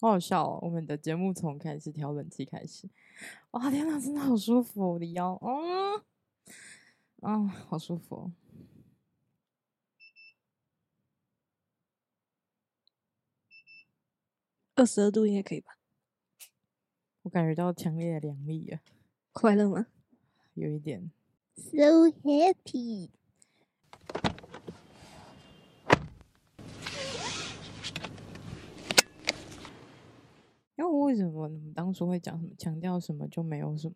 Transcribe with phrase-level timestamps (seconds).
[0.00, 0.58] 好好笑哦！
[0.62, 2.88] 我们的节目从开始调冷气开始，
[3.50, 6.02] 哇天哪，真的好舒服，我的腰，嗯，
[7.22, 8.30] 嗯，好舒服。
[14.76, 15.76] 二十二度应该可以吧？
[17.22, 18.80] 我感觉到强烈的凉意啊！
[19.32, 19.88] 快乐吗？
[20.54, 21.10] 有一点。
[21.56, 23.17] So happy。
[30.78, 33.94] 因为为什么你们当初会讲什么强调什么就没有什么？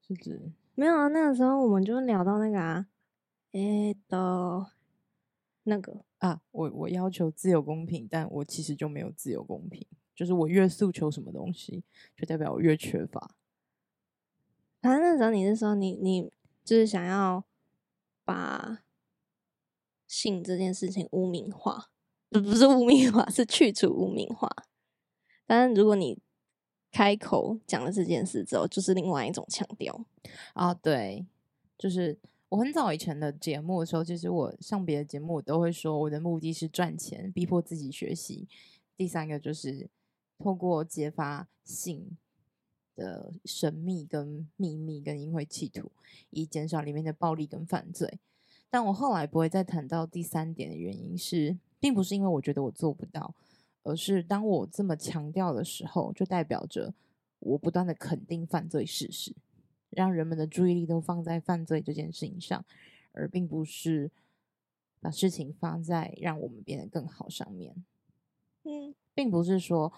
[0.00, 1.06] 是指没有啊？
[1.08, 2.88] 那个时候我们就聊到那个啊，
[3.52, 4.72] 诶的，
[5.62, 11.84] 那个啊，我我要求自由公平，但我其实就没有自由公平，就是我越诉求什么东西，
[12.16, 13.36] 就代表我越缺乏。
[14.80, 16.32] 反正那时候你是说你你
[16.64, 17.44] 就是想要
[18.24, 18.82] 把
[20.06, 21.90] 性这件事情污名化，
[22.30, 24.48] 不不是污名化，是去除污名化。
[25.48, 26.20] 但如果你
[26.92, 30.04] 开口讲了这件事之后，就是另外一种强调
[30.52, 30.74] 啊。
[30.74, 31.24] 对，
[31.78, 32.18] 就是
[32.50, 38.46] 我很早以前的节目的时候，其实我上别的节目，我都会说我的目的是赚钱，逼迫自己学习。
[38.94, 39.88] 第三个就是
[40.38, 42.18] 透过揭发性
[42.94, 45.90] 的神秘跟秘密跟淫秽企图，
[46.30, 48.18] 以减少里面的暴力跟犯罪。
[48.68, 53.34] 但我后来不会再谈到第三点的原因是，并不是因为我觉得我做不到。
[53.88, 56.92] 而是当我这么强调的时候，就代表着
[57.38, 59.34] 我不断的肯定犯罪事实，
[59.88, 62.62] 让人们的注意力都放在犯罪这件事情上，
[63.12, 64.10] 而并不是
[65.00, 67.74] 把事情放在让我们变得更好上面。
[68.64, 69.90] 嗯，并不是说，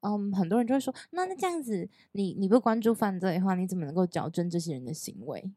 [0.00, 5.50] 嗯，很多人就会说，那那这样子，你你不关注犯罪的话，你怎么能够矫正这些人的行为？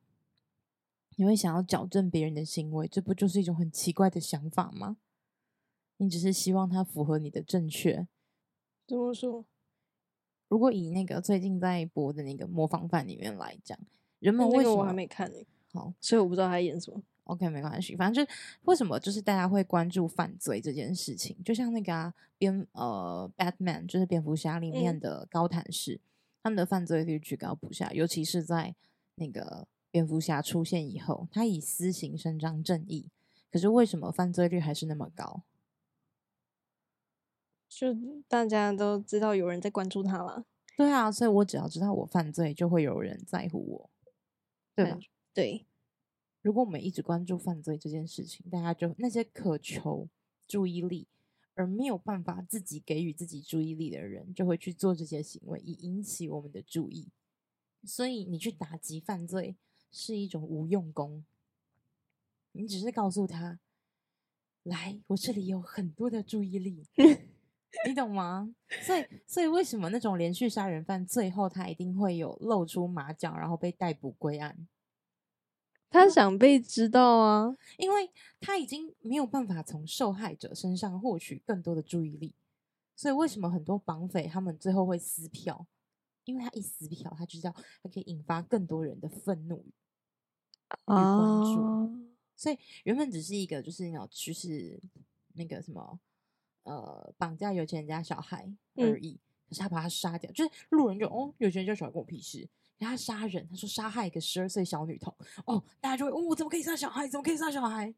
[1.17, 4.97] 你会想要矫正别人的行为，这不就是一种很奇怪的想法吗？
[6.01, 8.07] 你只是希望它符合你的正确。
[8.87, 9.45] 怎么说？
[10.47, 13.77] 如果以那个最近在播的那个模仿犯里面来讲，
[14.17, 15.37] 人们为什么我还没看呢？
[15.71, 16.99] 好，所以我不知道他演什么。
[17.25, 18.31] OK，没关系，反正就
[18.63, 26.01] 为什么就是大家会关注犯罪这件事情，就像那个啊，蝙呃，Batman 就是蝙蝠侠里面的高谭市，嗯、
[26.41, 28.73] 他们的犯罪率居高不下，尤其是在
[29.13, 33.05] 那个蝙蝠侠出现以后，他以私刑伸张正义，
[33.51, 35.43] 可是为什么犯罪率还是那么高？
[37.69, 37.95] 就
[38.27, 40.43] 大家都知道有人在关注他了，
[40.75, 43.89] 对啊，所以我只要知道我犯罪，就会有人在乎我，
[44.75, 44.97] 对吧？
[45.33, 45.65] 对。
[46.41, 50.09] 如果我们一直关注犯罪这件事情，大家就那些渴求
[50.47, 51.07] 注意力
[51.53, 57.09] 而没有办法自己给予自己注意力的人，就会去做这些行为，以引起我们的注意。
[57.83, 59.57] 所以你去打击犯罪
[59.91, 61.23] 是一种无用功，
[62.53, 63.59] 你只是告诉他
[64.63, 66.87] ：“来，我这里有很多的注意力。”
[67.87, 68.53] 你懂吗？
[68.81, 74.67] 所以，所以为什么那种连续杀人犯最后他一定会有露出马脚，然后被逮捕归案？
[75.89, 82.33] 他想被知道啊，因为他已经没有办法从受害者身上获取更多的注意力。
[82.95, 85.65] 所以，为什么很多绑匪他们最后会撕票？
[86.25, 89.73] 因为他一撕票，他就知道他可以引发更多人的愤怒与
[90.85, 91.03] 关
[91.43, 91.61] 注。
[91.61, 91.89] Oh.
[92.35, 94.79] 所以，原本只是一个就是那种就是
[95.33, 95.99] 那个什么。
[96.69, 99.19] 呃，绑架有钱人家小孩而已，嗯、
[99.49, 102.47] 可是他把他杀掉，就是路人就哦，有钱人家小孩关我屁事。
[102.77, 105.11] 然后他杀人，他说杀害一个十二岁小女童，
[105.45, 107.07] 哦，大家就会哦，怎么可以杀小孩？
[107.07, 107.93] 怎么可以杀小孩？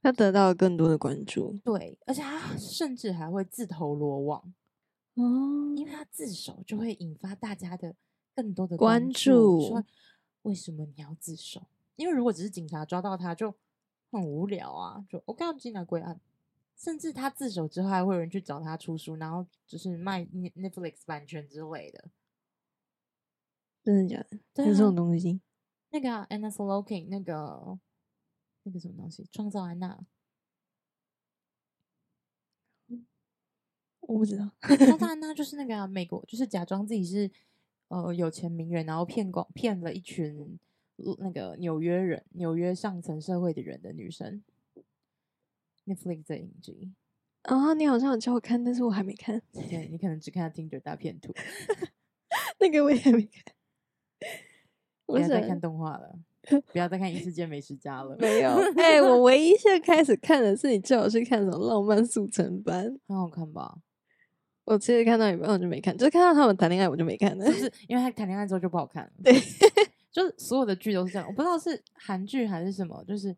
[0.00, 4.54] 他得到了更多的关注，对，而且他甚至还会自投罗网
[5.14, 7.94] 哦，因为他自首就会引发大家的
[8.34, 9.84] 更多的关注。
[10.42, 11.62] 为什么你要自首？
[11.96, 13.54] 因为如果只是警察抓到他就
[14.10, 16.20] 很无聊啊，就我刚刚进来归案。
[16.78, 22.08] 甚至他自首之后，还会有人去找他出书，然后就是卖 Netflix 版权之类的。
[23.82, 24.38] 真的假的？
[24.54, 25.40] 对、啊，有这种东西？
[25.90, 27.78] 那个、啊、Anna Sorokin 那个
[28.62, 29.26] 那个什么东西？
[29.32, 30.06] 创造安娜？
[34.00, 34.52] 我不知道。
[34.60, 37.30] 创造 安娜就是那个、啊、美国，就是假装自己是
[37.88, 40.58] 呃有钱名媛，然后骗光骗了一群
[41.18, 44.44] 那个纽约人、纽约上层社会的人的女生。
[45.88, 46.92] Netflix 的影集，
[47.42, 49.40] 啊，你好像有叫我看，但是我还没看。
[49.52, 51.32] 对，你可能只看到 Tinder 大片图，
[52.60, 53.42] 那个我也还没看。
[55.06, 56.18] 不要再看动画了，
[56.70, 58.14] 不要再看异世界美食家了。
[58.18, 63.78] 没有，哎、欸，我 唯一现在开始看的是你叫我去看什么《浪漫速成班》，很好看吧？
[64.64, 69.10] 我其实看到一半我就没看，就是看到他们谈恋爱我就没看了，就是因为他谈恋爱之后就不好看了。
[69.24, 69.32] 对，
[70.12, 73.34] 就是所有的剧都是这样，我不知道是韩剧还是什么，就是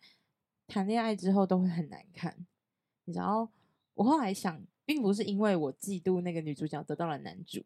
[0.71, 2.47] 谈恋爱之后都会很难看。
[3.05, 3.51] 你知道，
[3.95, 7.65] 我后来想，并不是因为我嫉妒那个女主角得到了男主，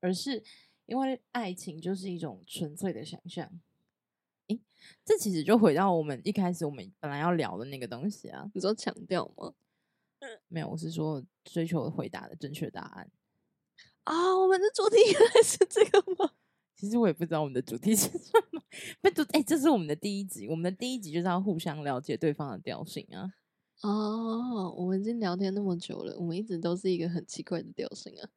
[0.00, 0.42] 而是
[0.86, 3.60] 因为爱情就是一种纯粹的想象。
[4.48, 4.58] 诶，
[5.04, 9.52] 这其实就回到我们一开始我们本来要聊的那个东西啊，你说强调吗？
[10.48, 13.10] 没有，我是说追求回答的正确答案
[14.04, 14.38] 啊！
[14.38, 16.32] 我们的主题原来是这个吗？
[16.80, 18.62] 其实我也不知道我们的主题 是什么。
[19.02, 23.34] 不，都哎，这是我们的第一集，我们的第一集就是要互相了解对方的调性啊。
[23.82, 28.30] 哦，我们已经聊天那么久了，我们一直都是一个很奇怪的调性啊。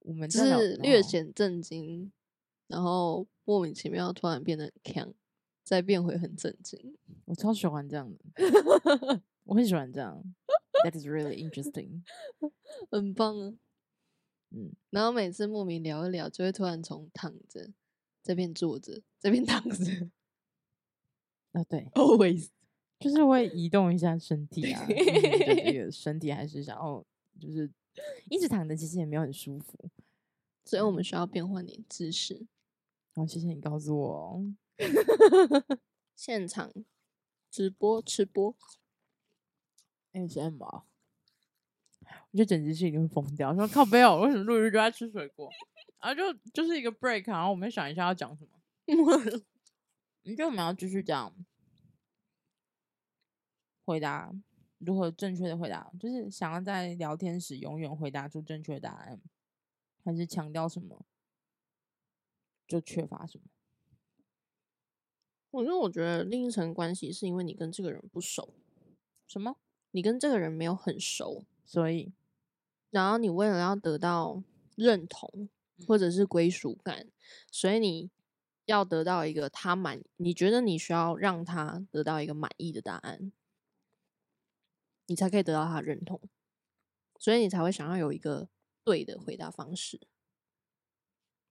[0.00, 2.10] 我们就是略显震惊，
[2.68, 5.12] 然后莫名其妙突然变得很强，
[5.62, 6.96] 再变回很震惊。
[7.26, 10.24] 我超喜欢这样的， 我很喜欢这样。
[10.84, 12.02] That is really interesting，
[12.90, 13.54] 很棒啊。
[14.54, 17.72] 嗯，然后每次莫名聊一聊，就会突然从躺着
[18.22, 20.10] 这边坐着，这边躺着。
[21.52, 22.48] 啊，对，always
[23.00, 27.04] 就是会移动一下身体啊，这个 身体还是想要，
[27.40, 27.70] 就是
[28.30, 29.90] 一直躺着，其实也没有很舒服，
[30.64, 32.46] 所以我们需要变换点姿势。
[33.14, 34.54] 好，谢谢你告诉我哦。
[36.16, 36.72] 现场
[37.50, 38.56] 直播吃播。
[40.12, 40.84] ASMR 嘛，
[42.30, 43.54] 我觉得简直是一定会疯掉。
[43.54, 45.48] 说靠背哦，为什么录日就在吃水果？
[45.98, 48.50] 啊，就就是一个 break，然后我们想一下要讲什么。
[50.22, 51.34] 你觉得我们要继续讲
[53.84, 54.32] 回答
[54.78, 59.20] 如何正确的回答，就是想要在聊天时永远回答出正确答案，
[60.04, 61.04] 还是强调什么
[62.66, 63.44] 就缺乏什么？
[65.50, 68.54] 我因为我觉得另一层关系是因为你跟这个人不熟，
[69.26, 69.56] 什么？
[69.92, 72.12] 你跟这个人没有很熟，所以，
[72.90, 74.42] 然后你为了要得到
[74.76, 75.48] 认同
[75.86, 77.08] 或者是归属感，
[77.50, 78.10] 所以你
[78.66, 83.32] 要得到一个他满，你觉得你需要让他得到一个满意的答案，
[85.06, 86.20] 你才可以得到他认同，
[87.18, 88.48] 所以你才会想要有一个
[88.84, 90.00] 对的回答方式。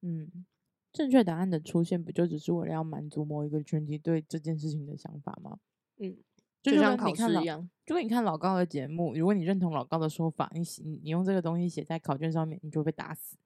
[0.02, 0.46] 嗯，
[0.92, 5.60] 正确答案的出现不就只是为了要满足某一个群体对这件事情的想法吗？
[5.98, 6.18] 嗯。
[6.64, 10.62] 就像考试一样，就跟你看老高的节目，如果你认同老高的说法，你
[11.04, 13.36] 你用这个东西写在考卷上面，你就会被打死。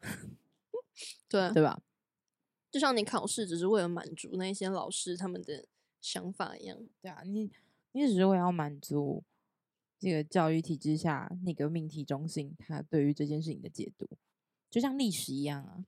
[1.28, 1.82] 对对吧？
[2.70, 5.66] 就像你考试只是为了满足那些老师他们的
[6.00, 6.78] 想法一样。
[7.02, 7.50] 对啊，你
[7.92, 9.22] 你只是为了要满足
[9.98, 14.08] 这个教育体制下那个命题中心他对于这件事情的解读，
[14.70, 15.84] 就像历史一样啊，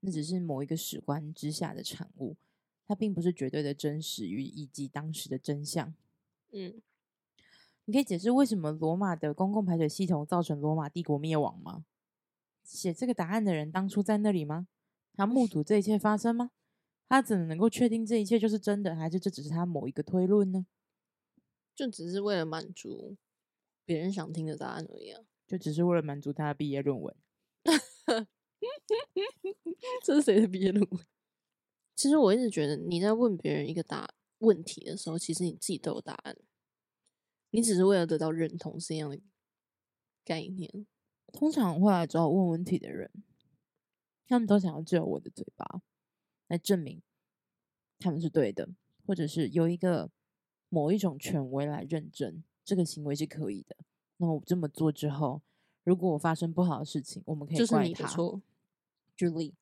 [0.00, 2.36] 那只是某一个史观之下的产物，
[2.86, 5.94] 它并不是绝对的真实与以及当时的真相。
[6.52, 6.82] 嗯，
[7.84, 11.84] 你可以解释为什么罗马的公共排水系统造成罗马帝国灭亡吗？
[12.64, 14.68] 写这个答案的人当初在那里吗？
[15.14, 16.50] 他目睹这一切发生吗？
[17.08, 20.66] 他怎么能够确定这一切就是真的，还是这只是他某一个推论呢？
[21.74, 23.16] 就只是为了满足
[23.84, 25.22] 别人想听的答案而已啊！
[25.46, 27.14] 就只是为了满足他的毕业论文？
[30.02, 31.00] 这是谁的毕业论文？
[31.94, 34.14] 其实我一直觉得你在问别人一个答案。
[34.46, 36.36] 问题的时候，其实你自己都有答案，
[37.50, 39.20] 你只是为了得到认同是一样的
[40.24, 40.86] 概念。
[41.32, 43.10] 通常会来找我问问题的人，
[44.28, 45.82] 他们都想要借我的嘴巴
[46.46, 47.02] 来证明
[47.98, 48.70] 他们是对的，
[49.04, 50.10] 或者是有一个
[50.68, 53.76] 某一种权威来认证这个行为是可以的。
[54.18, 55.42] 那么我这么做之后，
[55.82, 58.08] 如果我发生不好的事情，我们可以怪他。
[59.16, 59.54] 举例，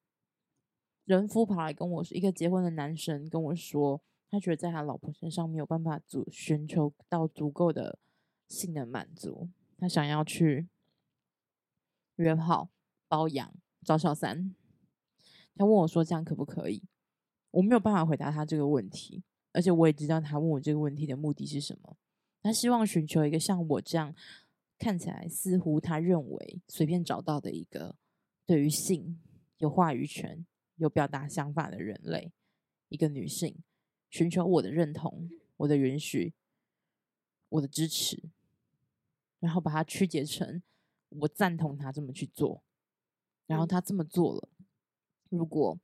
[1.04, 4.02] 人夫跑来跟我说，一个结婚的男生跟我说。
[4.34, 8.00] 他觉得在他老婆身上没有办法足寻求到足够的
[8.48, 9.48] 性的满足，
[9.78, 10.66] 他想要去
[12.16, 12.68] 约炮、
[13.06, 14.52] 包养、找小三。
[15.54, 16.82] 他问我说：“这样可不可以？”
[17.52, 19.22] 我没有办法回答他这个问题，
[19.52, 21.96] 而且我也知道他问我这个问题的目的是什么。
[22.42, 24.12] 他希望寻求一个像我这样
[24.80, 27.94] 看起来似乎他认为随便找到的一个
[28.44, 29.20] 对于性
[29.58, 32.32] 有话语权、有表达想法的人类，
[32.88, 33.62] 一个女性。
[34.14, 36.32] 寻求我的认同，我的允许，
[37.48, 38.22] 我的支持，
[39.40, 40.62] 然后把它曲解成
[41.08, 42.62] 我赞同他这么去做，
[43.48, 44.48] 然后他这么做了。
[45.30, 45.76] 如果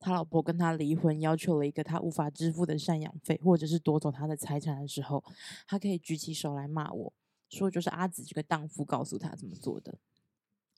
[0.00, 5.22] 他老婆跟他离婚，要求了一个他无法支付的赡养费，或者是夺走他的财产的时候，
[5.68, 7.12] 他可以举起手来骂我，
[7.48, 9.96] 说就是阿紫这个荡妇告诉他怎么做的。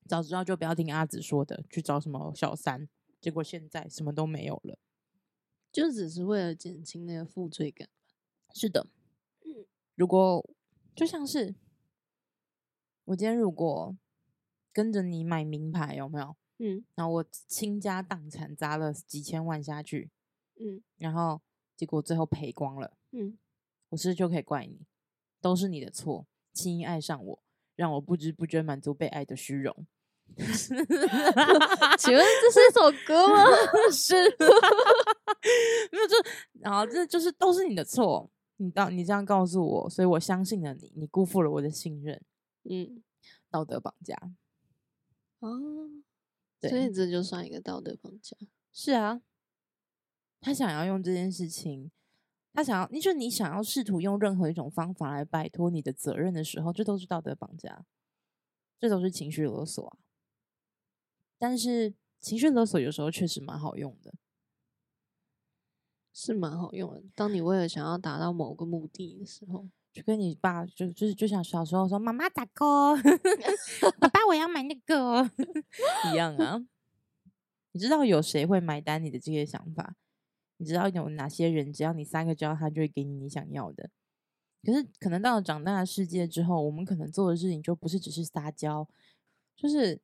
[0.07, 2.87] 早知道就不要听阿紫说的，去找什么小三，
[3.19, 4.79] 结果现在什么都没有了，
[5.79, 7.89] 就只是为了减轻那个负罪感。
[8.53, 8.89] 是的，
[9.95, 10.45] 如果
[10.97, 11.55] 就像是
[13.05, 13.97] 我今天如果
[14.73, 16.35] 跟着你买名牌，有没有？
[16.59, 20.11] 嗯，然后我倾家荡产砸了几千万下去，
[20.57, 21.41] 嗯，然后
[21.77, 23.39] 结果最后赔光了，嗯，
[23.91, 24.81] 我是不是就可以怪你？
[25.41, 27.43] 都是你的错，轻易爱上我，
[27.77, 29.87] 让我不知不觉满足被爱的虚荣。
[31.99, 33.45] 请问这是一首歌吗？
[33.93, 34.15] 是，
[35.93, 36.15] 没有就，
[36.61, 38.31] 然后这就是都是你的错。
[38.61, 42.21] 你到你这样告诉我，所以我相信了你，你辜负了我的信任。
[42.65, 43.03] 嗯，
[43.51, 44.17] 道德绑架。
[45.39, 45.89] 哦，
[46.69, 48.37] 所以这就算一个道德绑架。
[48.73, 49.21] 是啊，
[50.41, 51.93] 他想要用这件事情，
[52.53, 57.85] 他想要，你说你想要试图用任何一种方法来摆脱你的责任的时候，这都是道德绑架，
[58.81, 59.99] 这都是情绪勒索啊。
[61.39, 64.13] 但是情绪勒索有时候确实蛮好用的，
[66.13, 67.05] 是蛮好用的。
[67.15, 73.01] 当你为了想要达到某个目的的时候，就跟你爸就就是就像小时候说“妈妈打 call”，
[74.01, 75.31] 爸爸我要买那个
[76.13, 76.67] 一样啊。
[77.71, 79.95] 你知道有谁会买单你的这些想法？
[80.57, 83.91] 你知道有哪些人只要你三个交，他就会给你你想要的？
[84.65, 88.89] 可是可能到了长大的世界之后，我们可能做的事情就不是只是撒娇，
[89.55, 90.01] 就是。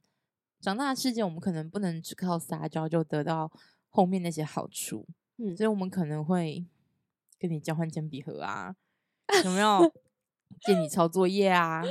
[0.65, 3.53] 长大的世界，我们可能不能只靠撒娇就得到
[3.91, 5.07] 后面那些好处，
[5.37, 6.65] 嗯，所以我们可能会
[7.39, 8.75] 跟你交换铅笔盒啊，
[9.45, 9.93] 有没有？
[10.65, 11.83] 借你抄作业啊，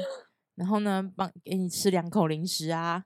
[0.55, 3.05] 然后呢，帮给你吃两口零食啊，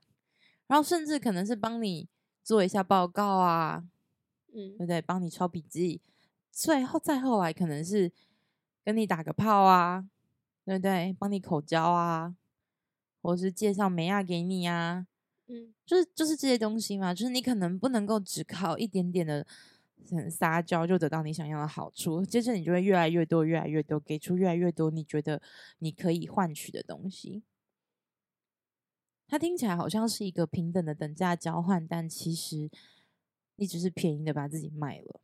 [0.68, 2.08] 然后甚至可能是帮你
[2.42, 3.84] 做一下报告啊，
[4.54, 5.02] 嗯，对不对？
[5.02, 6.00] 帮你抄笔记，
[6.50, 8.10] 最后再后来可能是
[8.82, 10.08] 跟你打个炮啊，
[10.64, 11.14] 对不对？
[11.18, 12.34] 帮你口交啊，
[13.20, 15.07] 或是介绍美亚给你啊。
[15.48, 19.46] 嗯，就是就是这些东西嘛，就是你可能不能够只靠一点点的
[20.30, 25.42] 撒娇就得到你想要的好处，接着你就会越来越多，越来越多，给出越来越多你觉得
[25.78, 27.42] 你可以换取的东西。
[29.26, 32.70] 它听起来好像是一个平等的等价交换，但其实
[33.56, 35.20] 你只是便宜的把自己卖了。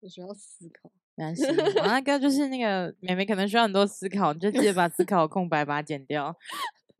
[0.00, 1.44] 我需要思考，没关系。
[1.76, 6.36] 那个就是那个妹妹可能需要很多思考，你就记得把思考的空白把它剪掉，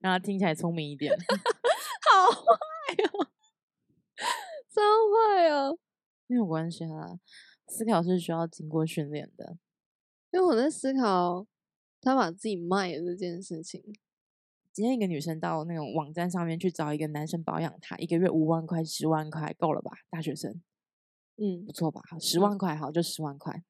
[0.01, 1.17] 让它听起来聪明一点。
[2.13, 2.47] 好坏
[3.13, 3.29] 哦，
[4.69, 5.79] 真坏哦！
[6.27, 7.19] 没有关系啊，
[7.69, 9.59] 思考是需要经过训练的。
[10.33, 11.47] 因为我在思考
[12.01, 13.83] 他把自己卖了这件事情。
[14.73, 19.93] 今天一个女生到那种网站上面去找一个男生保养她，一个月五万块、十万块够了吧？
[20.11, 20.61] 大学生，
[21.37, 22.03] 嗯，不错吧？
[22.21, 23.65] 十万块好，就十万块。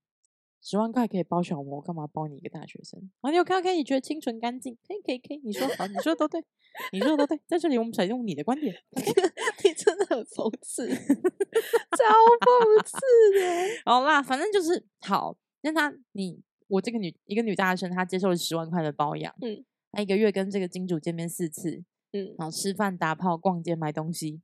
[0.69, 3.09] 十万块可以包小模，干嘛包你一个大学生？
[3.21, 3.73] 啊，你有看看？
[3.77, 4.77] 你觉得清纯干净？
[4.85, 5.41] 可以，可以，可以。
[5.45, 6.43] 你说好，你说的都对，
[6.91, 7.41] 你说的都对。
[7.47, 8.75] 在这里，我们采用你的观点。
[9.63, 12.99] 你真的很讽刺， 超讽刺
[13.39, 13.83] 的。
[13.87, 15.39] 好啦，反正就是好。
[15.61, 24.43] 那他，你，我这个女一个女大学生，她接受了十万块的包养，嗯，她一个月跟这个金主见面四次，嗯，然后吃饭、打炮、逛街、买东西，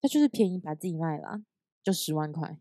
[0.00, 1.42] 她就是便宜把自己卖了，
[1.82, 2.60] 就十万块。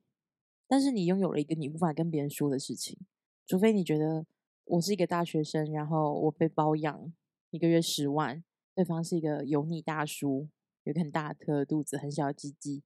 [0.67, 2.99] 但是你拥有了一个你无法跟别人说的事情，
[3.45, 4.25] 除非你觉得
[4.65, 7.13] 我是一个大学生，然后我被包养
[7.51, 8.43] 一个月十万，
[8.75, 10.49] 对方是一个油腻大叔，
[10.83, 12.83] 有个很大的肚子，很小的鸡鸡，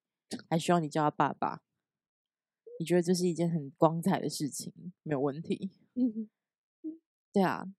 [0.48, 1.64] 还需要你叫他爸爸，
[2.80, 4.72] 你觉得这是一件很光彩的事情，
[5.04, 5.72] 没有问题。
[5.96, 6.30] 嗯，
[7.34, 7.74] 对啊。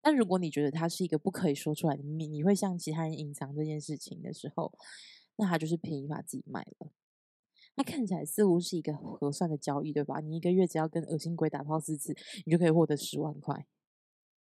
[0.00, 4.72] 但如果你觉得他是一个不可以说出来的秘密，你会向其他人隐藏这件事情的时候，
[5.36, 6.92] 那他就是便宜把自己卖了。
[7.78, 10.18] 它看起来似乎是一个合算的交易，对吧？
[10.18, 12.12] 你一个月只要跟恶心鬼打炮四次，
[12.44, 13.68] 你就可以获得十万块。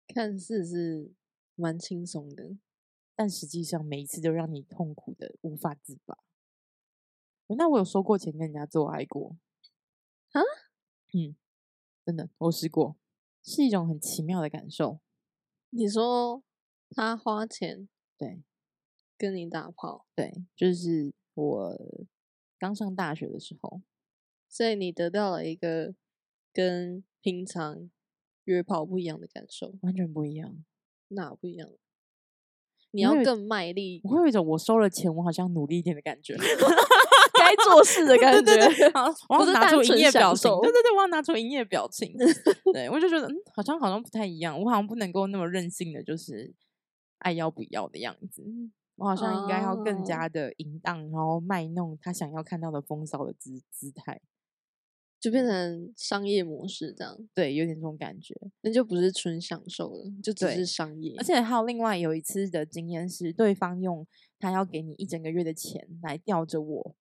[0.05, 1.11] 看似是
[1.55, 2.55] 蛮轻松的，
[3.15, 6.19] 但实际上每一次都让你痛苦的无法自拔。
[7.57, 9.35] 那我有收过钱跟人家做爱过
[10.33, 10.41] 啊？
[11.15, 11.35] 嗯，
[12.05, 12.97] 真的，我试过，
[13.41, 14.99] 是一种很奇妙的感受。
[15.71, 16.43] 你说
[16.91, 18.43] 他花钱对
[19.17, 22.05] 跟你打炮，对，就是我。
[22.63, 23.81] 刚上大学的时候，
[24.47, 25.93] 所以你得到了一个
[26.53, 27.89] 跟平常
[28.45, 30.63] 约炮不一样的感受，完全不一样。
[31.09, 31.69] 哪不一样？
[32.91, 36.37] 你要更卖力，我会有一种我收了钱，我好像努力一点的感觉，
[37.35, 38.41] 该做事的感觉。
[38.41, 38.87] 对对对，
[39.27, 40.49] 我要拿出营业表情。
[40.61, 42.15] 对对对，我要拿出营业表情。
[42.71, 44.57] 对，我就觉得，嗯，好像好像不太一样。
[44.57, 46.53] 我好像不能够那么任性的，就是
[47.17, 48.41] 爱要不要的样子。
[49.03, 54.21] 我好像应该要更加的淫荡，然后卖弄他想要看到的风骚的姿姿态。
[55.19, 57.17] 就变成商业模式这样。
[57.33, 61.15] 对，有点这种感觉，那就不是纯享受了，就只是商业。
[61.17, 64.05] 而且还有另外有一次的经验是，对方用
[64.39, 66.95] 他要给你一整个月的钱来吊着我，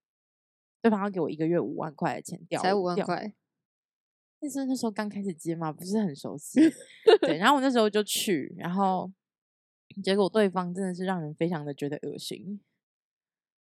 [0.80, 3.32] 对方要给我一个月五万块的钱吊，才五万块。
[4.40, 6.60] 那时候那时候刚开始接嘛，不是很熟悉。
[7.22, 9.10] 对，然后我那时候就去，然后
[10.02, 12.60] 结果对方真的是让人非常的觉得恶心。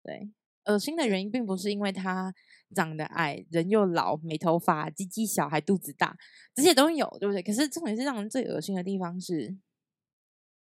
[0.04, 0.32] 对，
[0.66, 2.34] 恶心的原因并不是因为他
[2.76, 6.18] 长得矮、人又老、没头发、鸡鸡小还肚子大，
[6.54, 7.42] 这些都有，对不对？
[7.42, 9.58] 可是重点是让人最恶心的地方是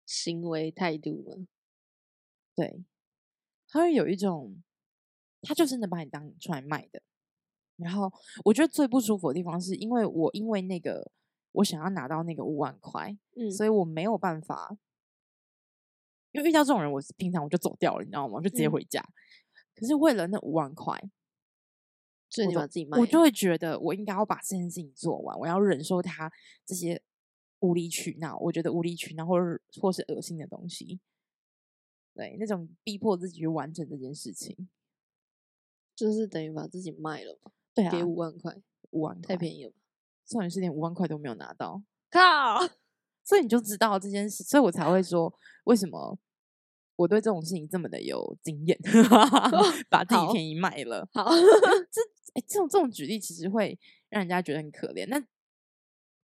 [0.05, 1.39] 行为态度了。
[2.55, 2.84] 对，
[3.67, 4.63] 他会有一种，
[5.41, 7.01] 他就真的把你当出来卖的。
[7.75, 8.13] 然后
[8.46, 11.12] 我觉得最不舒服的地方是因为我因为那个
[11.53, 14.77] 我想要拿到那个五万块，嗯，所以我没有办法，
[16.33, 18.41] 因为遇到这种人，我平常我就走掉了，你知道吗？
[18.41, 18.99] 就直接回家。
[18.99, 20.99] 嗯、可是为了那五万块，
[22.29, 26.31] 所以你把自己卖，我就会觉得我应该要把这件事情做完，我要忍受他
[26.65, 27.01] 这些
[27.59, 30.99] 无理取闹，我觉得无理取闹或者或是恶心的东西，
[32.15, 34.67] 对，那种逼迫自己去完成这件事情，
[35.95, 37.51] 就是等于把自己卖了吧。
[37.75, 38.55] 对啊，给五万块，
[38.89, 39.73] 五万块太便宜了。
[40.25, 42.59] 少女是连五万块都没有拿到，靠！
[43.24, 45.34] 所以你就知道这件事，所以我才会说，
[45.65, 46.18] 为什么
[46.96, 48.77] 我对这种事情这么的有经验，
[49.89, 51.08] 把自己便宜卖了。
[51.13, 51.32] 好，
[51.92, 52.01] 这
[52.34, 55.08] 哎，这种这种举例其实会让人家觉得很可怜。
[55.08, 55.18] 那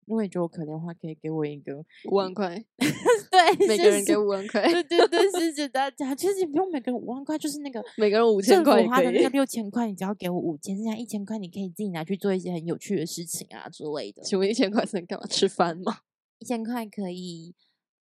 [0.07, 1.77] 如果你觉得我可怜的话，可以给我一个
[2.11, 2.65] 五万块。
[2.79, 4.63] 对，每个人给五万块。
[4.63, 6.15] 对对对，谢谢大家。
[6.15, 14.23] 其实也不用每个人五万块，就是那个每个人五千块，花的那个六千块，你只要给我五千，剩下一千块你可以自己拿去做一些很有趣的事情啊之类的。
[14.23, 15.27] 请问一千块是能干嘛？
[15.27, 15.99] 吃饭吗？
[16.39, 17.55] 一千块可以，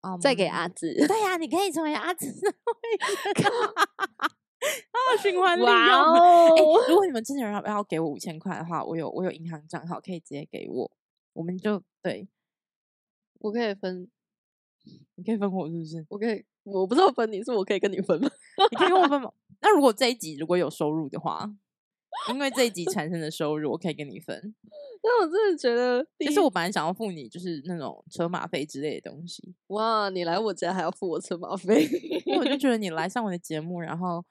[0.01, 0.93] 嗯，再给阿紫。
[1.07, 3.45] 对呀，你可以成为阿紫的会员。
[4.91, 5.71] 啊，循环利用。
[5.71, 6.55] 哇哦！
[6.89, 10.91] 如果你们真的要要给我五千块的话，我有我有银行账号，可以直接给我。
[11.33, 12.27] 我们就对，
[13.39, 14.09] 我可以分，
[15.15, 16.05] 你可以分我是不是？
[16.09, 18.29] 我可以，我不知道分你是我可以跟你分吗？
[18.71, 19.31] 你可以跟我分吗？
[19.61, 21.49] 那如果这一集如果有收入的话，
[22.29, 24.35] 因为这一集产生的收入，我可以跟你分。
[25.01, 29.55] 但我真的觉得，其实我本来想要付你就是那种车马费之类的东西。
[29.67, 31.83] 哇，你来我家还要付我车马费？
[32.25, 34.25] 因为我就觉得你 来上我的节目，然后，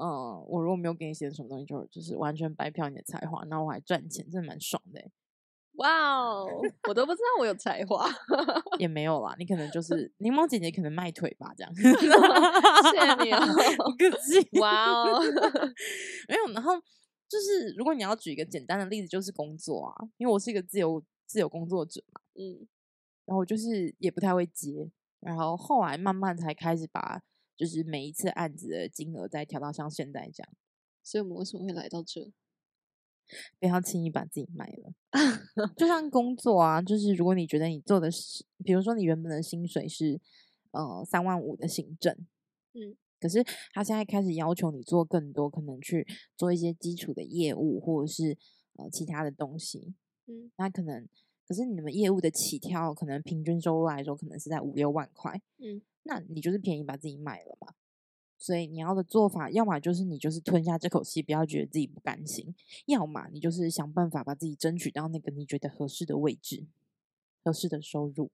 [0.00, 5.02] 嗯，我如果没有给你写什么东西，就就是完全白嫖你的才华，那我还赚钱，真的蛮爽的。
[5.78, 6.46] 哇哦！
[6.88, 8.08] 我都不知道我有才华，
[8.78, 9.34] 也没有啦。
[9.40, 11.74] 你可能就是柠檬姐姐，可能卖腿吧，这样。
[11.74, 13.40] 谢谢你哦，
[13.90, 14.60] 不客气。
[14.60, 15.20] 哇哦，
[16.28, 16.52] 没有。
[16.52, 16.74] 然后
[17.28, 22.66] 就是，如果你要举一个简单的例子，就是工作啊，因为我是一个自由自由工作者嘛，嗯。
[23.26, 27.22] 然后就是也不太会接，然后后来慢慢才开始把，
[27.56, 30.52] 就是每一次案子的金额再调到像现在这样。
[31.02, 32.30] 所以我们为什么会来到这？
[33.58, 34.92] 不要轻易把自己卖了，
[35.74, 40.20] 就像工作啊，就是如果你觉得你做的是，比如说你原本的薪水是
[40.72, 42.14] 呃三万五的行政，
[42.74, 46.06] 嗯，可是他现在开始要求你做更多，可能去
[46.36, 48.36] 做一些基础的业务或者是
[48.76, 49.94] 呃其他的东西，
[50.26, 51.08] 嗯，那可能
[51.48, 57.72] 可是你们业务的起跳，可能平均收入来说，可能是在五六万块，嗯，那你就是便宜把自己卖了嘛。
[58.36, 66.66] 所以你要的做法，要么就是你就是吞下这口气，不要觉得自己不甘心；要么你就是想办法把自己争取到那个你觉得合适的位置、
[67.42, 68.30] 合适的收入。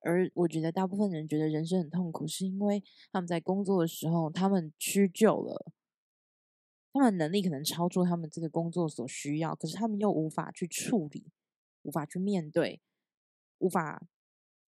[0.00, 2.82] 而我觉得大部分人觉得人生很痛苦，是因为
[3.12, 5.72] 他们在工作的时候，他们屈就了，
[6.92, 11.26] 他们能力可能超出他们这个工作所需要，可是他们又无法去处理，
[11.82, 12.80] 无法去面对，
[13.58, 14.06] 无法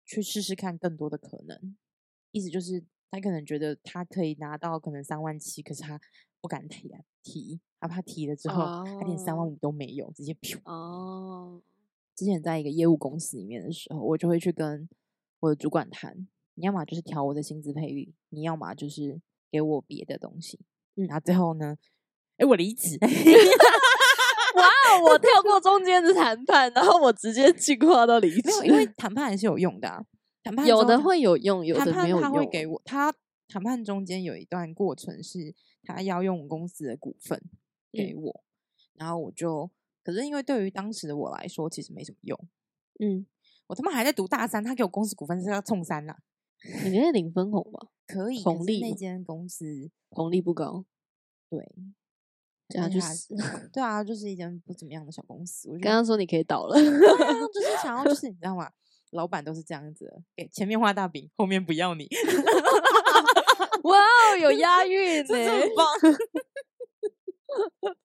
[0.04, 1.76] 去试试看更多的可能。
[2.30, 2.84] 意思就是。
[3.14, 6.00] 他可能觉得他可以拿到可能三万七，可是他
[6.40, 8.86] 不敢提啊，提，他怕提了之后，oh.
[8.86, 10.58] 他连三万五都没有，直接噗。
[10.64, 11.52] 哦。
[11.52, 11.62] Oh.
[12.16, 14.88] 之前在一个业务公司里面的时候，我就会去跟
[15.42, 20.60] 我的主管谈，你要么就是调我的薪资配率，你要么就是给我别的东西。
[20.94, 21.76] 嗯，然后最后呢，
[22.36, 22.96] 哎，我离职。
[24.54, 30.04] 哇哦，我跳过中间的谈判，然后我直接进化到离职，因为谈判还是有用的啊。
[30.44, 32.22] 谈判有的会有用，有的没有用。
[32.22, 33.12] 他会给我，他
[33.48, 37.42] 谈判中间有一段过程是，他要用公司的股份
[37.90, 38.44] 给我，嗯、
[38.94, 39.68] 然后我就，
[40.04, 42.38] 可是因为对于当时的我来说，其实没什么用。
[43.00, 43.26] 嗯，
[43.72, 46.14] 我他妈还在读大三，他给我公司股份是要冲三呐？
[46.84, 47.88] 你可以领分红吧？
[48.06, 50.84] 可以，红利那间公司红利不高。
[51.48, 51.58] 对，
[52.68, 53.34] 这样就是
[53.72, 55.70] 对啊，就是一间不怎么样的小公司。
[55.70, 58.70] 我刚刚说你可以倒了，就是想要，就是你知道吗？
[59.12, 62.06] 老板都是这样子，给前面画大饼，后面不要你。
[63.84, 65.86] 哇哦，有押韵 呢，很棒。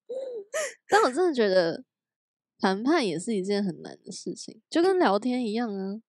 [0.88, 1.84] 但我真的觉得，
[2.58, 6.02] 谈判也是一件很难的事情，就跟聊天一样啊。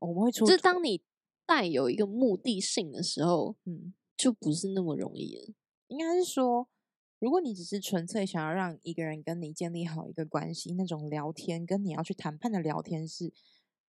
[0.00, 1.02] 我们会出，就是当你
[1.46, 5.54] 带有一个目的性的时候，嗯，就不是那么容易了。
[5.88, 6.68] 应该是说，
[7.18, 13.32] 如果你只是纯粹想要让一个人跟你建立好一个关系，那种聊天跟你要去谈判的聊天是，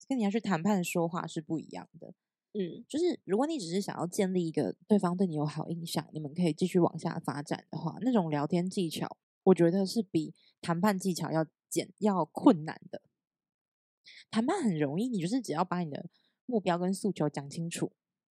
[0.09, 2.14] 跟你要去谈判说话是不一样的。
[2.53, 10.33] 嗯，就是如果你只是想要建立一个对方对你有好印象，你们可以继续往下发展的话，那种聊天技巧，我觉得是比
[10.66, 13.00] 谈判技巧要简要困难的。
[14.33, 16.09] 谈判很容易，你就是只要把你的
[16.44, 17.92] 目标跟诉求讲清楚，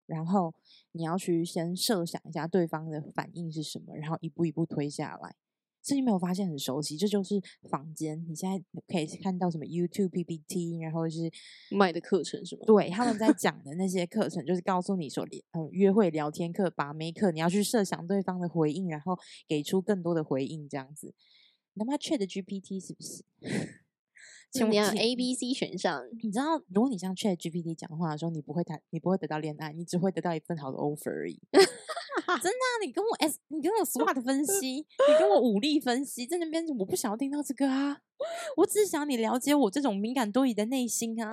[0.06, 0.54] 然后
[0.92, 5.38] 你要去先设想一下对方的反应是什么，然后一步一步推下来。
[5.82, 11.32] 所以你没有发现很熟悉，这就是房间你现在可以看到什么 YouTube PPT，然后是
[11.72, 12.66] 卖的课程什么？
[12.66, 21.16] 对，他们在讲的那些课程，就是告诉你说，嗯，约会聊天课、把妹课，你要去设想对方的回应，然后给出更多的回应，这样子。
[21.78, 23.24] 你他妈 ChatGPT 是不是？
[24.50, 26.04] 请你要 A、B、C 选项。
[26.24, 31.40] 你知道，如果你像 ChatGPT 讲话的时候，你不会谈，你不会得到恋爱，你只会得到一份好的 offer 而已。
[31.54, 34.68] 真的啊，你跟我 S，你跟我 SWOT 分析，
[35.08, 38.02] 你跟我武力分析，在那边我不想要听到这个啊，
[38.58, 41.30] 我只是想你了解我这种敏感多疑的内心啊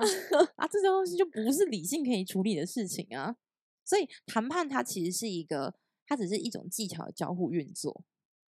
[0.57, 3.35] 啊，这些东西就不是理性可以处理的事情啊。
[3.83, 5.73] 所以谈判它其实是一个，
[6.05, 8.03] 它只是一种技巧的交互运作。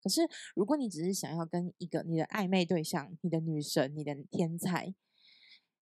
[0.01, 0.21] 可是
[0.55, 4.93] 如果你只是想要跟一个你的暧昧对象、你的女神、你的天才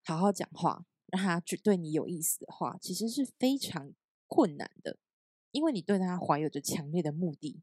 [0.04, 3.94] 好好讲话，让他去对你有意思的话，其实是非常
[4.28, 4.98] 困难的。
[5.52, 7.62] 因为你对他怀有着强烈的目的，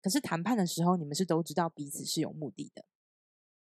[0.00, 2.86] 可是谈判的时候，你们是都知道彼此是有目的的，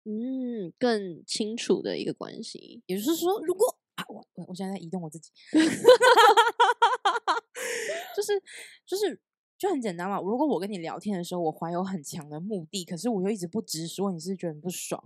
[0.06, 2.84] 嗯，更清楚的一个关系。
[2.86, 5.32] 也就是说，如果啊，我我我现在在移动我自己，
[8.16, 8.42] 就是
[8.86, 9.20] 就是
[9.60, 10.22] 就很简单嘛。
[10.22, 15.04] 如果我跟你聊天的时候，我怀有很强的目的，可是我又一直不直说，你是觉得很不爽？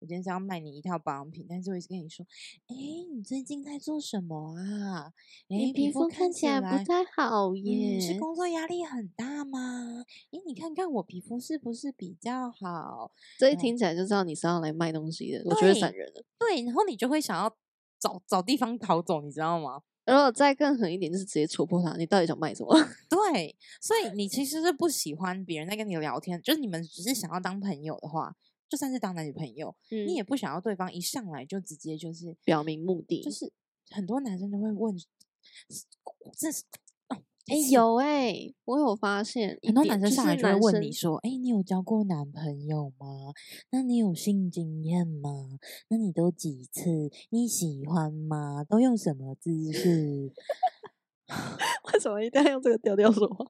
[0.00, 2.26] 我今天是要卖你一套保养品，但是我一直跟你说，
[2.66, 2.76] 哎，
[3.10, 5.14] 你最近在做什么啊？
[5.46, 10.04] 你皮肤看起来不太好耶，嗯，是工作压力很大吗？
[10.32, 13.10] 哎，你看看我皮肤是不是比较好？
[13.38, 16.22] 这一听起来就知道你是要来卖东西的，我觉得闪人了。
[16.38, 17.56] 对，然后你就会想要
[17.98, 19.80] 找找地方逃走，你知道吗？
[20.04, 22.74] 然后再更狠一点，就是直接戳破他，你到底想卖什么？
[23.08, 28.34] 对，所以你其实是不喜欢别人在跟你聊天，就是你们只是想要当朋友的话。
[28.66, 33.22] 就算是当男女朋友，嗯，你也不想要对方一上来就直接就是表明目的。
[33.22, 33.52] 就是
[33.90, 34.96] 很多男生都会问，
[36.36, 36.64] 这是
[37.46, 43.32] 哎、欸、有哎、欸，我有发现很多男生上来就会问你说，哎、欸，你有交过男朋友吗？
[43.70, 45.58] 那你有性经验吗？
[45.88, 47.10] 那你都几次？
[47.30, 48.64] 你喜欢吗？
[48.64, 50.32] 都用什么姿势？
[51.92, 53.44] 为什么一定要用这个调调说话？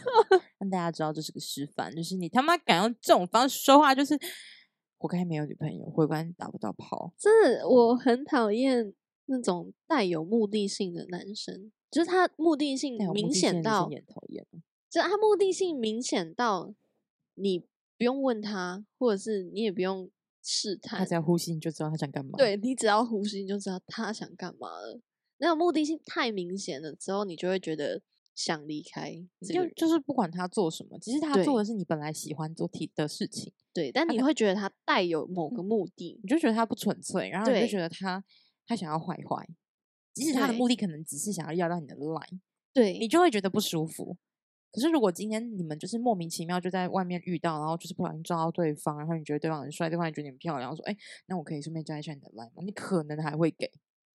[0.58, 4.18] 让大家知道这是个示范，就是你他妈敢用这种方式说话，就是。
[4.98, 7.14] 我该没有女朋友，会关打不到炮？
[7.16, 8.92] 真的，我很讨厌
[9.24, 14.46] 那种带有目的性的男生，就是他目的性明显到，讨厌，
[14.88, 16.72] 就他目的性明显到，
[17.34, 17.58] 你
[17.98, 20.10] 不用问他，或者是你也不用
[20.42, 22.36] 试探，他只要呼吸你就知道他想干嘛。
[22.38, 25.00] 对，你只要呼吸你就知道他想干嘛了。
[25.38, 28.02] 那种目的性太明显了之后，你就会觉得
[28.34, 29.12] 想离开。
[29.40, 33.52] 就就是不管他做什么，其实他做的是你本来喜欢做题的事情。
[33.72, 38.22] 对，但你会觉得他带有某个目的，你就觉得他不纯粹，然后你就觉得他
[38.66, 39.48] 他想要坏坏，
[40.20, 42.40] 即使他的目的可能只是想要要到你的 line，
[42.72, 44.16] 对，你就会觉得不舒服。
[44.72, 52.62] 可是如果今天你们就是莫名其妙就在外面遇到，然后就是不小心撞到对方，然后你觉得对方很帅，对方也觉得你很漂亮，然后说哎，那我可以顺便加一下你的 line 吗？
[52.64, 53.70] 你可能还会给。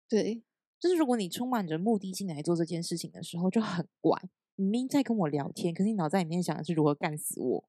[0.08, 0.42] 对，
[0.78, 4.20] 就是如果你充满着目的性来做这件事情的时候，就很怪。
[4.56, 7.68] 你明明在跟我聊天，可是你脑袋里面想的是如何干死我。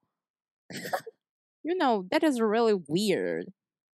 [1.63, 3.47] You know that is really weird，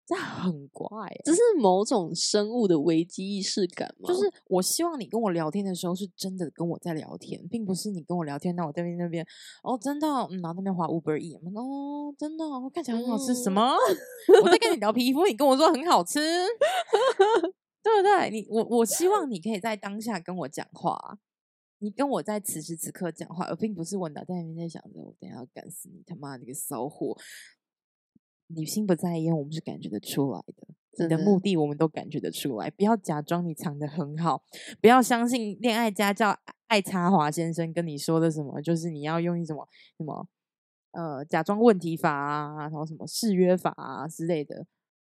[0.07, 0.87] 这很怪，
[1.25, 4.07] 这是某种生物的危机意识感吗？
[4.07, 9.27] 就是我希望你跟我聊天的时候是真的跟我在聊天，并不是你跟我聊天，那我在那边那边
[9.63, 13.75] 哦，真的，嗯，然后那边滑 Uber Eats，哦，真的，我看起来很好吃，嗯、什 么？
[14.43, 16.19] 我在跟你聊皮肤，你跟我说很好吃，
[17.83, 18.29] 对不对？
[18.31, 21.19] 你我我希望你可以在当下跟我讲话。
[21.79, 27.15] 你跟我在此时此刻讲话，而并不是我脑袋里面在想着我等下要干死你他妈那个骚货。
[28.47, 30.67] 你心不在焉，我们是感觉得出来的。
[30.99, 34.41] 你的目的我们都感觉得出来，不要假装你藏得很好，
[34.81, 40.27] 不要相信恋爱家教爱插华先生跟你说的什么，就是你要用一什么什么
[40.93, 44.65] 呃假装问题法啊，然后什么誓约法啊之类的。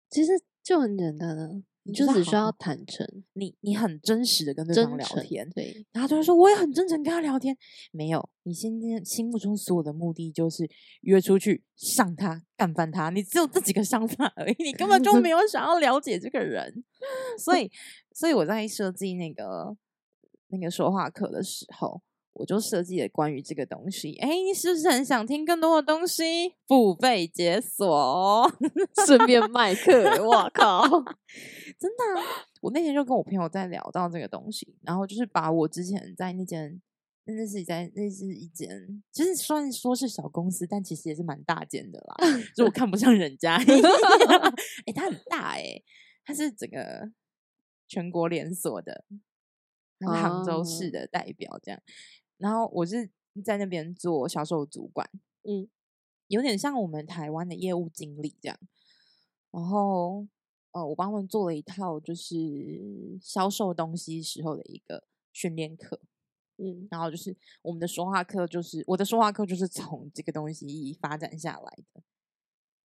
[0.09, 0.31] 其实
[0.63, 1.49] 就很简单啊，
[1.87, 7.55] 你就只需要坦诚，你你很真实的跟对方聊天，对，然后他就会说我也很真诚跟他聊天。
[7.91, 10.67] 没有，你现在心目中所有的目的就是
[11.01, 16.83] 约出去上他干翻他，你只有这几个想法而已，你根本就没有想要了解这个人。
[17.37, 17.71] 所以，
[18.13, 19.77] 所以我在设计那个
[20.47, 22.01] 那个说话课的时候。
[22.35, 26.53] 我就设计了关于这个东西，哎，你是不是很想听更多的东西？
[26.67, 28.51] 付费解锁，
[29.05, 30.21] 顺便卖课。
[30.21, 30.81] 我靠，
[31.79, 32.45] 真的啊！
[32.61, 36.81] 我那天就跟我朋友在聊到这个东西，然后就是把我之前在那间，
[37.23, 42.15] 那是在那是一间，其实虽然说是小公司，但其实也是蛮大间的啦。
[42.55, 43.55] 就我看不上人家，
[44.85, 45.81] 哎，它很大哎，
[46.25, 47.11] 它是整个
[47.87, 49.05] 全国连锁的，
[50.01, 51.81] 杭州市的代表这样。
[52.37, 53.09] 然后我是
[53.43, 55.09] 在那边做销售主管，
[55.43, 55.67] 嗯，
[56.27, 58.57] 有点像我们台湾的业务经理这样。
[59.51, 60.27] 然后，
[60.71, 65.99] 呃，我帮他们做了一套就是销售东西时候的一个训练课，
[66.57, 72.03] 嗯，然后就是我们的说话课，就是我的说话课就是从这个东西发展下来的。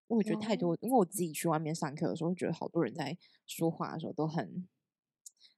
[0.08, 4.68] 我觉得太多，因为我自己去外面上课的时候，觉得好多人在说话的时候都很。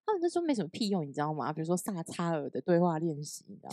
[0.06, 1.54] 他们那时候没什么屁用，你知道吗？
[1.54, 3.70] 比如说萨查尔的对话练习，你知道？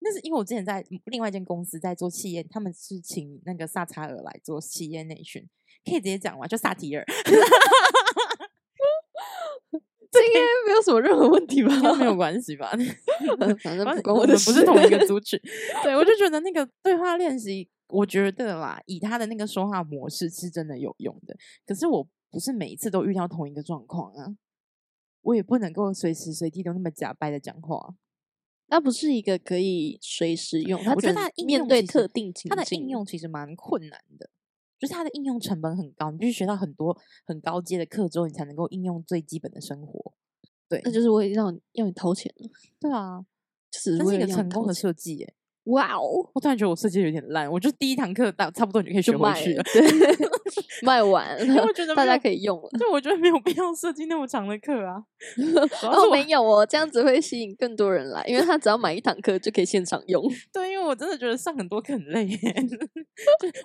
[0.00, 5.48] 那是因为我之前在另外一间公司在做企业，他们是请那个萨查尔来做企业内训，
[5.84, 6.48] 可以直接讲完？
[6.48, 7.04] 就萨提尔，
[10.10, 11.70] 这应该没有什么任何问题吧？
[11.96, 12.70] 没有 关系吧？
[13.62, 15.40] 反正不关我的，不是同一个族群。
[15.82, 21.36] 对，我就觉得那个对话练习，我觉得啦，以他的那个说话模式是真的有用的。
[21.66, 24.36] 可是我不是每一次都遇到同一个状况啊。
[25.26, 27.96] 我也不能够随时随地都那么假掰的讲话，
[28.68, 30.80] 那不是一个可以随时用。
[30.94, 34.30] 我觉得它面对特定情境，它的应用其实蛮困难的，
[34.78, 40.14] 就是它的应用成本很高，你必须学到很多很高阶的课之后，你才能够应用最基本的生活。
[40.68, 42.48] 对，那就是为了让要你掏钱了。
[42.78, 43.24] 对啊，
[43.70, 45.34] 就是一个成功的设计耶。
[45.66, 46.28] 哇哦！
[46.32, 49.82] 我突然觉得我设计有点烂，我就第一堂课大差不多你就可以学回去了，对，
[50.82, 52.68] 卖完了，我觉得大家可以用了。
[52.78, 55.02] 就我觉得没有必要设计那么长的课啊。
[55.82, 60.22] 哦，没有哦，这样子会吸引更多人来，因为他只要买一堂课就可以现场用。
[60.52, 62.38] 对，因为我真的觉得上很多课很累耶，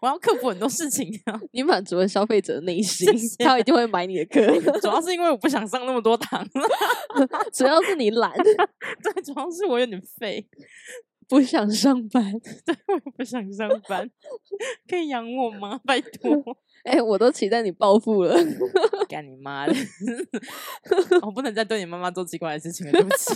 [0.01, 1.39] 我要克服很多事情啊。
[1.51, 3.07] 你满足了消费者的内心，
[3.39, 4.41] 他一定会买你的课。
[4.79, 6.43] 主要是因为我不想上那么多堂，
[7.53, 10.47] 主要是你懒，对，主要是我有点废。
[11.31, 12.29] 不想上班，
[12.65, 14.11] 对，我也不想上班，
[14.85, 15.79] 可以养我吗？
[15.85, 16.29] 拜托，
[16.83, 18.35] 哎、欸，我都期待你暴富了，
[19.07, 19.73] 干你妈的！
[21.21, 23.33] 我不能再对你妈妈做奇怪的事情了，对不起。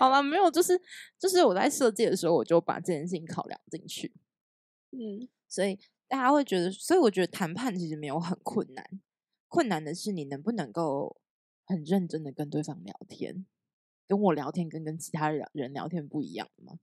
[0.00, 0.76] 好了，没有，就是
[1.16, 4.12] 就是我在设计的时候，我就把这件事情考量进去。
[4.90, 8.84] 嗯，所以大家会觉得，所以我觉得谈判其实没有很困难，
[9.46, 11.20] 困难的是你能不能够
[11.64, 13.46] 很认真的跟对方聊天。
[14.06, 16.74] 跟我聊天跟跟其他人人聊天不一样吗？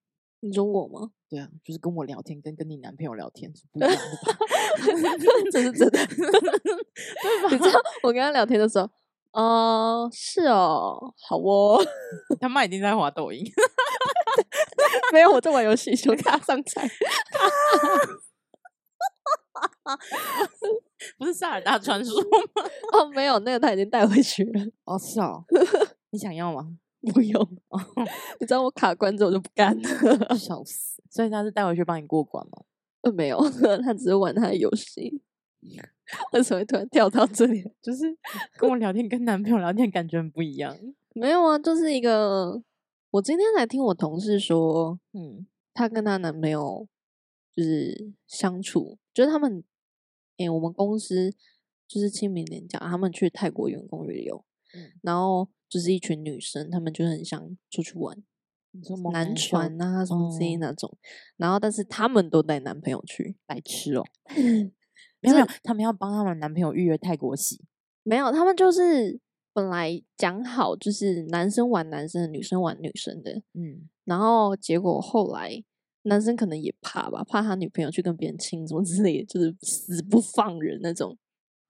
[0.43, 1.11] 你说我吗？
[1.29, 4.37] 对啊，就是跟我聊天跟跟你男朋友聊天是不一样的吧？
[5.51, 7.49] 这是真的， 对吧？
[7.51, 8.89] 你知道我跟他聊天的时候，
[9.33, 11.79] 哦、呃，是哦，好哦，
[12.41, 13.45] 他妈已经在滑抖音，
[15.13, 16.89] 没有我在玩游戏，就他上菜，
[21.19, 22.27] 不是萨尔达传说 吗？
[22.93, 24.63] 哦，没有，那个他已经带回去了。
[24.85, 25.45] 哦，是哦，
[26.09, 26.77] 你想要吗？
[27.13, 27.47] 不用，
[28.39, 29.89] 你知道我卡关之后我就不干了，
[30.37, 31.01] 笑死！
[31.09, 32.63] 所以他是带回去帮你过关吗？
[33.01, 33.39] 呃，没有，
[33.83, 35.21] 他只是玩他的游戏。
[36.33, 37.63] 为什么会突然跳到这里？
[37.81, 38.05] 就是
[38.57, 40.77] 跟我聊天，跟男朋友聊天感觉很不一样。
[41.13, 42.61] 没有啊，就是一个。
[43.09, 46.87] 我今天才听我同事说，嗯，她跟她男朋友
[47.55, 49.63] 就是相处，就是他们，
[50.37, 51.33] 哎、欸，我们公司
[51.87, 55.49] 就是清明年假，他们去泰国员工旅游，嗯，然后。
[55.71, 58.21] 就是一群女生，她们就很想出去玩，
[58.71, 60.97] 你说南船啊什么之类那种，哦、
[61.37, 64.03] 然后但是她们都带男朋友去来吃哦，
[65.21, 67.63] 没有没有，他们要帮他们男朋友预约泰国席，
[68.03, 69.17] 没有，他们就是
[69.53, 75.63] 本来讲好就是男生玩男生的，女生玩女生的，嗯，然后结果后来
[76.01, 81.17] 男生可能也怕吧，怕他女朋友去跟别人亲什么之类的，就是死不放人那种。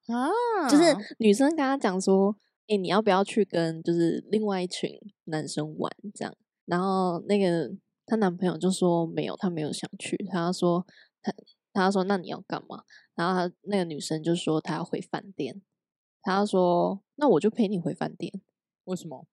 [0.07, 0.83] 啊，就是
[1.19, 2.35] 女生跟他讲说。
[2.71, 6.33] 哎、欸，你要不要去跟就是另外一群男生玩这样？
[6.63, 7.69] 然后那个
[8.05, 10.15] 她男朋友就说没有，他没有想去。
[10.31, 10.87] 他说
[11.21, 11.33] 他
[11.73, 12.85] 他说那你要干嘛？
[13.13, 15.61] 然后他那个女生就说她要回饭店。
[16.21, 18.41] 他说那我就陪你回饭店。
[18.85, 19.27] 为什么？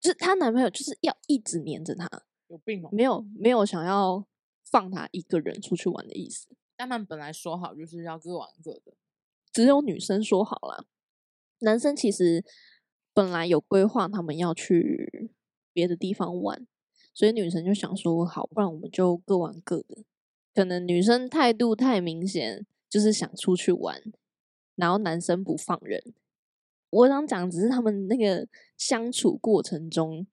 [0.00, 2.10] 就是她男朋友就是要一直黏着她，
[2.48, 2.90] 有病吗？
[2.92, 4.26] 没有没有想要
[4.68, 6.48] 放她一个人出去玩的意思。
[6.76, 8.96] 他们本来说好就是要各玩各的。
[9.52, 10.86] 只有女生说好了，
[11.60, 12.44] 男生其实
[13.12, 15.30] 本来有规划他们要去
[15.72, 16.66] 别的地方玩，
[17.12, 20.04] 所以女生就想说好，不然我们就各玩各的。
[20.54, 24.02] 可能女生态度太明显，就是想出去玩，
[24.74, 26.14] 然后男生不放人。
[26.90, 30.26] 我想讲，只是他们那个相处过程中，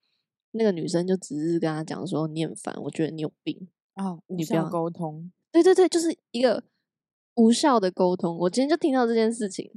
[0.52, 6.64] 那个女生就只是跟他讲说：“你很烦，我觉得你有病啊，哦、无效沟通。”对对对，就是一个
[7.34, 8.38] 无效的沟通。
[8.38, 9.70] 我今天就听到这件事情，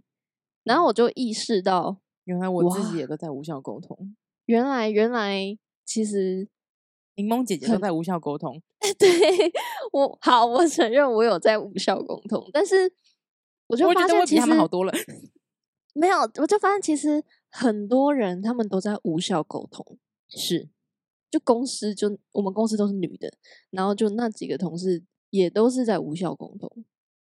[0.63, 4.15] 然后我就意识到，原来我自己也都在无效沟通。
[4.45, 6.47] 原来，原来，其实
[7.15, 8.61] 柠檬姐姐都在无效沟通。
[8.97, 9.09] 对
[9.91, 12.91] 我好，我承认我有在无效沟通，但是
[13.67, 14.93] 我就发现其实他们好多了。
[15.93, 19.97] 没有，我就发现其实很多人他们都在无效沟通，
[20.29, 20.69] 是，
[21.29, 23.31] 就公司就我们公司都是女的，
[23.69, 26.71] 然后就那几个同事也都是在无效沟通，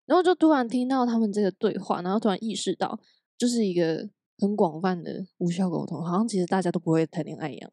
[0.05, 2.99] 然后就突然听到他们这个对话，然后突然意识到，
[3.37, 7.71] 就是一个很广泛的无效沟通，好像其实大家都不会谈恋爱一样，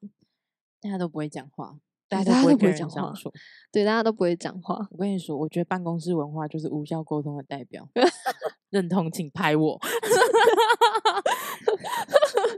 [0.80, 3.12] 大家都不会讲话，大家都不会讲话，
[3.70, 4.88] 对，大家都不会讲话。
[4.92, 7.88] 我跟你说，我觉得办公室文化就是无效沟通的代表。
[8.72, 9.78] 认同，请拍我。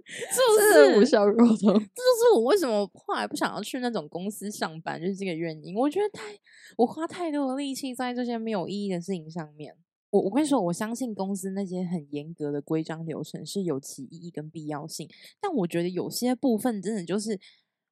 [0.06, 1.56] 是不是无效沟通？
[1.58, 5.74] 这就是我为什么后来不想要去那种公司上班，就是这个原因。
[5.76, 6.38] 我觉得太，
[6.76, 9.76] 我花太多的力气在这些没有意义的事情上面。
[10.10, 15.08] 我我跟你说，我相信公司那些很严格的规章流程是有其意义跟必要性，
[15.40, 17.38] 但我觉得有些部分真的就是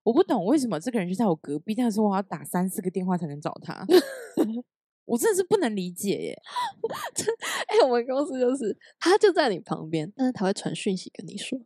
[0.05, 3.85] 我不懂为什么这个人就在我隔壁，但是我要打三四个电话才能找他。
[5.05, 6.43] 我真的是不能理解耶！
[7.69, 11.59] 哎、欸，我们公司就是他就在你旁边，但是他会传讯息跟你说。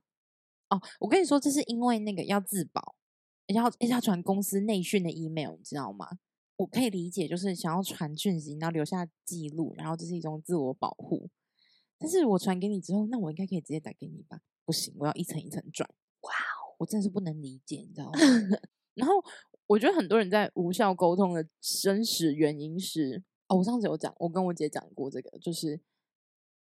[0.68, 2.96] 哦，我跟你说，这是因为那个要自保，
[3.46, 6.18] 要要传公司内训的 email，你知道吗？
[6.57, 11.29] 我可以理解，就是想要传讯息，然后留下记录，然后这是一种自我保护。
[11.99, 14.40] 但是我传给你之后，那我应该可以直接打给你吧？
[14.64, 15.88] 不行，我要一层一层转。
[16.22, 18.18] 哇哦，我真的是不能理解，你知道吗？
[18.94, 19.14] 然后。
[19.66, 25.81] 我觉得很多人在无效沟通的真实原因是，哦，我上次有讲，我跟我姐讲过这个，就是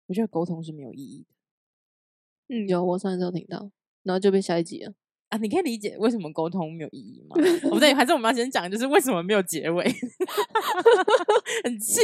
[0.07, 2.55] 我觉得沟通是没有意义的。
[2.55, 3.69] 嗯，有，我上次有听到，
[4.03, 4.93] 然后就被下一集了
[5.29, 5.37] 啊！
[5.37, 7.35] 你可以理解为什么沟通没有意义吗？
[7.69, 9.83] 不对， 还是我们要先讲，就是为什么没有结尾？
[11.63, 12.01] 很气！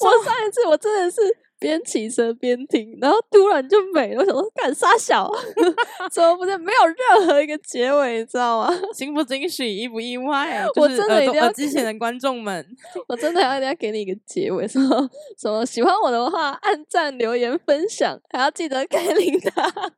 [0.00, 1.20] 我上一次我真的是。
[1.58, 4.20] 边骑车边听，然后突然就没了。
[4.20, 5.30] 我想说，干啥小？
[6.10, 8.18] 怎么不是没有任何一个结尾？
[8.20, 8.70] 你知道吗？
[8.94, 10.64] 惊不惊喜，意不意外？
[10.76, 12.64] 我真的一定要机前的观众们，
[13.08, 14.80] 我真的要一定要给你一个结尾，说
[15.36, 19.92] 什么喜欢我的话，按赞、留言、分享，还要记得开铃铛。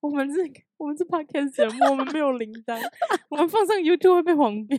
[0.00, 0.40] 我们这
[0.76, 2.80] 我们这 podcast 节目，我们没有铃铛，
[3.30, 4.78] 我们放上 YouTube 会被黄标。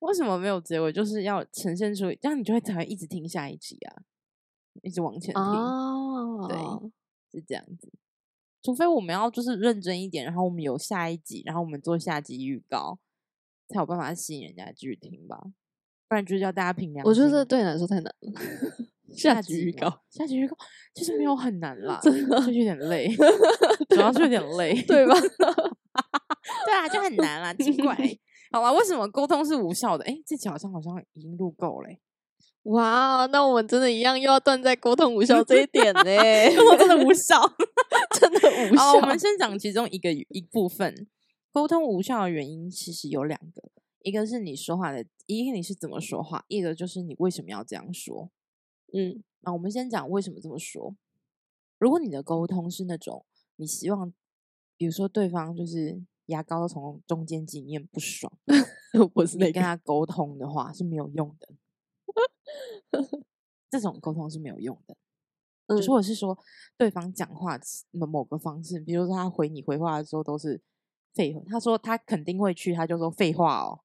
[0.00, 0.92] 为什么没有结尾？
[0.92, 4.04] 就是要呈现出这样，你就会才会一直听下一集啊。
[4.82, 6.48] 一直往前听，oh.
[6.48, 6.56] 对，
[7.32, 7.92] 是这样子。
[8.62, 12.98] 除非我们要就是认真一点，然后我们有下一集，然后我们做下集预告，
[13.68, 15.40] 才有办法吸引人家继续听吧。
[16.08, 17.08] 不然就是要大家凭良心。
[17.08, 18.32] 我觉得这对你来说太难了。
[19.16, 20.56] 下集预告，下集预告
[20.94, 23.08] 其实没有很难啦，真的就有点累，
[23.88, 25.14] 主要是有点累，对吧？
[26.66, 27.96] 对啊，就很难啦，奇怪。
[28.50, 30.04] 好吧，为什么沟通是无效的？
[30.04, 31.88] 哎，这集好像好像已经录够了。
[32.64, 36.02] 哇，那我们真的一样又要断在沟通无效这一点呢？
[36.70, 37.40] 我真的无效，
[38.20, 38.82] 真的无效。
[38.92, 41.06] 好，我们先讲其中一个一部分，
[41.50, 43.70] 沟通无效的原因其实有两个，
[44.02, 48.30] 一个是你说话的，一个你是怎么说话，一个就是你为什么要这样说。
[48.92, 50.94] 嗯，那我们先讲为什么这么说。
[51.78, 53.24] 如果你的沟通是那种
[53.56, 54.12] 你希望，
[54.76, 58.30] 比如说对方就是牙膏从中间挤，你很不爽，
[59.14, 61.48] 我是你跟他沟通的话是没有用的。
[63.70, 64.96] 这种沟通是没有用的，
[65.66, 66.38] 嗯，就是或者是说
[66.76, 67.58] 对方讲话
[67.90, 70.60] 某某个方式，比如说他回你回话的时候都是
[71.14, 73.80] 废话，他说他肯定会去，他就说废话哦，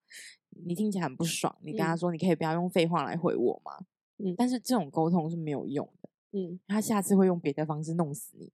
[0.66, 3.86] 你听起来很不爽，你跟他说你可以不要用废话来回我吗？
[4.18, 8.52] 嗯，但是这种沟通是没有用的，嗯，他下次会用别的方式弄死你，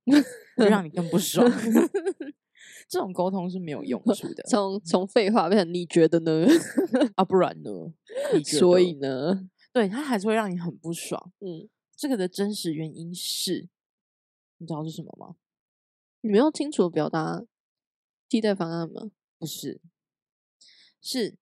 [0.57, 1.45] 就让你更不爽。
[2.89, 6.47] 这种沟通是没有用处的，从从废话变成你觉得呢？
[7.15, 7.93] 啊，不然呢？
[8.43, 9.47] 所以呢？
[9.71, 11.31] 对，他还是会让你很不爽。
[11.39, 13.69] 嗯，这个的真实原因是，
[14.57, 15.35] 你知道是什么吗？
[16.21, 17.45] 你没有清楚表达
[18.27, 19.11] 替代方案吗？
[19.37, 19.81] 不是，
[21.01, 21.37] 是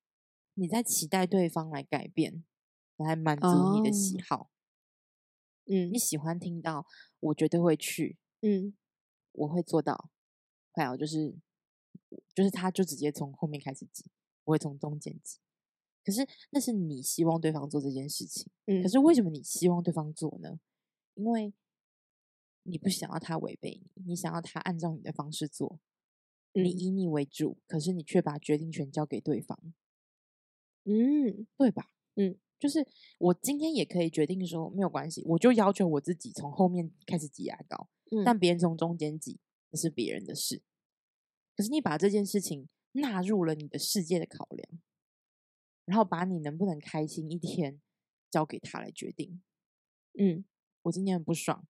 [0.54, 2.44] 你在期待对方来改变，
[2.98, 4.44] 来满足你的喜好。
[4.44, 4.50] 哦、
[5.66, 6.86] 嗯，你喜欢听到
[7.20, 8.76] 我绝对会去，嗯，
[9.32, 10.12] 我会做到。
[10.74, 11.36] 还有就是，
[12.36, 14.12] 就是他就直接从后面开始挤，
[14.44, 15.40] 我会从中间挤。
[16.08, 19.30] 可是那是你希望对方做这件事情，嗯，可是为什么。
[19.30, 20.58] 你希望对方做呢？
[21.16, 21.54] 因为
[22.64, 25.82] 你不想要他违背你，你想要他按照你的方式做，
[26.54, 29.74] 嗯、你以你为主，可是你却把决定权交给对方，
[30.86, 31.92] 嗯，对吧？
[32.16, 32.88] 嗯，就是
[33.20, 39.42] 我今天也可以决定说没有关系，我就要求我自己从后面开始挤牙膏，嗯、但别人从中间挤，
[39.72, 40.62] 那是别人的事。
[41.54, 44.82] 可是你把这件事情纳入了你的世界的考量，
[45.88, 47.82] 然后把你能不能开心一天
[48.30, 49.42] 交给他来决定。
[50.20, 50.46] 嗯，
[50.84, 51.66] 我今天很不爽。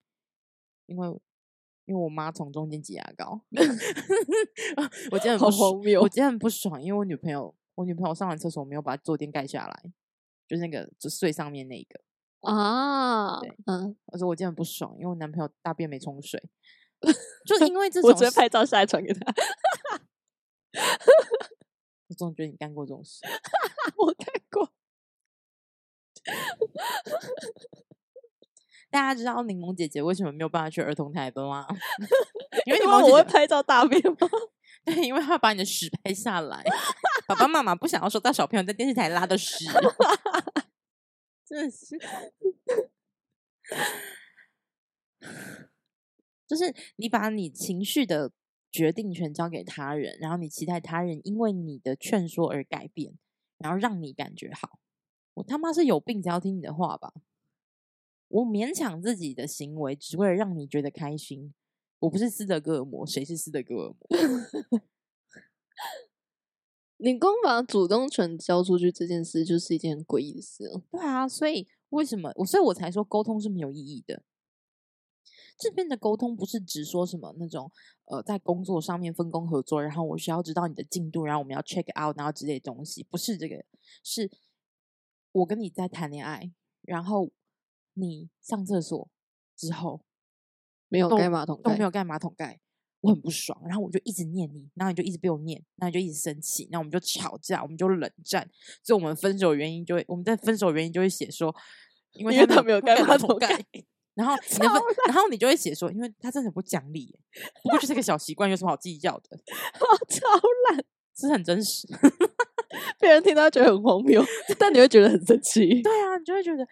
[0.88, 1.08] 因为，
[1.86, 3.42] 因为我妈从中间挤牙膏，
[5.12, 5.82] 我今天很不爽。
[6.02, 9.92] 我今天很不爽，因为我女朋友，我女朋友上完厕所没有把坐垫盖下来，
[10.48, 12.00] 就是那个就睡上面那个
[12.50, 13.42] 啊。
[13.42, 16.42] 对，嗯，我说我今天很不爽，因为我男朋友大便没冲水，
[17.46, 19.34] 就因为这种，我直接拍照下来传给他。
[22.08, 23.20] 我总觉得你干过这种事，
[23.98, 24.72] 我看过。
[28.90, 31.68] 大家知道柠檬姐姐为什么没有办法去儿童台的吗？
[32.66, 34.18] 因为柠檬我会拍照大便吗？
[34.84, 36.64] 对，因为他要把你的屎拍下来。
[37.28, 39.66] 爸爸妈妈不想要收到小朋友在电视台拉的屎，
[41.46, 41.98] 真的是，
[46.48, 48.32] 就是你把你情绪的
[48.72, 53.14] 决定权交给他人，然后你期待他人因为你的劝说而改变，
[53.58, 54.80] 然后让你感觉好。
[55.36, 57.14] 我他妈是有病才要听你的话吧？
[58.28, 61.54] 我勉强自己的行为，只为了让你觉得开心。
[62.00, 64.82] 我不是斯德哥尔摩，谁是斯德哥尔摩？
[66.98, 70.84] 你光把主动权交出去这件事，就是一件很诡异的事哦。
[70.92, 72.46] 对啊，所以为什么我？
[72.46, 74.24] 所以我才说沟通是没有意义的。
[75.58, 77.72] 这边的沟通不是只说什么那种
[78.06, 83.64] 呃，在工作上面分工合作，然后我需要知道你的进度，然后我们要 check out，然后之类的东西，不是这个。
[84.04, 84.32] 是
[85.32, 86.52] 我跟你在谈恋爱，
[86.84, 87.32] 然后。
[88.00, 89.10] 你上厕所
[89.56, 90.04] 之后
[90.88, 92.60] 没有盖马桶盖，都没有盖马桶盖，
[93.02, 98.48] 我很不爽，然后我就一直念你，然后你就一直被我念，然后你就一直生气，然后我们就吵架，我们就冷战，
[98.84, 101.52] 所以我们分手原因就会，我们在分手原因就会写说，
[102.12, 103.66] 因为他没有盖马桶盖，
[104.18, 107.18] 然后你的分，然后你就会写说，因为他真的很不讲理，
[107.64, 109.40] 不过就是个小习惯，有什么好计较的？
[109.74, 110.28] 好 超
[110.70, 110.84] 烂，
[111.16, 111.88] 是很真实，
[113.00, 114.22] 别人听到觉得很荒谬，
[114.58, 116.68] 但你会觉得很生气，对啊，你就会觉得，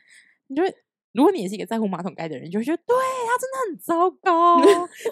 [0.48, 0.76] 你就会。
[1.14, 2.93] 如果你也是一个在乎马桶盖的人，你就会觉得对
[3.26, 4.60] 他真的很糟糕，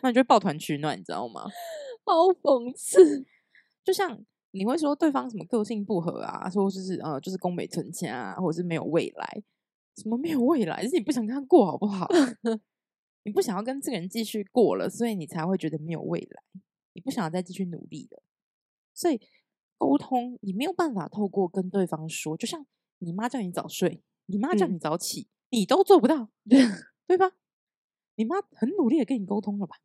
[0.01, 1.45] 那你就会抱团取暖，你知道吗？
[2.03, 3.25] 好讽刺！
[3.85, 4.19] 就像
[4.51, 9.43] 你会说对方什么个性不合啊，说就是呃，就是宫北存钱啊，或者是没有未来，
[9.95, 12.07] 什么没有未来，是你不想跟他过好不好？
[13.25, 16.43] 你不想要跟这个人继续过了，所以你才会觉得没有未来，
[16.93, 18.23] 你不想要再继续努力了。
[18.93, 19.21] 所以
[19.77, 22.65] 沟通你没有办法透过跟对方说，就像
[22.99, 25.21] 你妈叫你早睡，你妈叫你早起。
[25.21, 26.31] 嗯你都做不到，
[27.05, 27.31] 对吧？
[28.15, 29.75] 你妈很努力的跟你沟通了吧？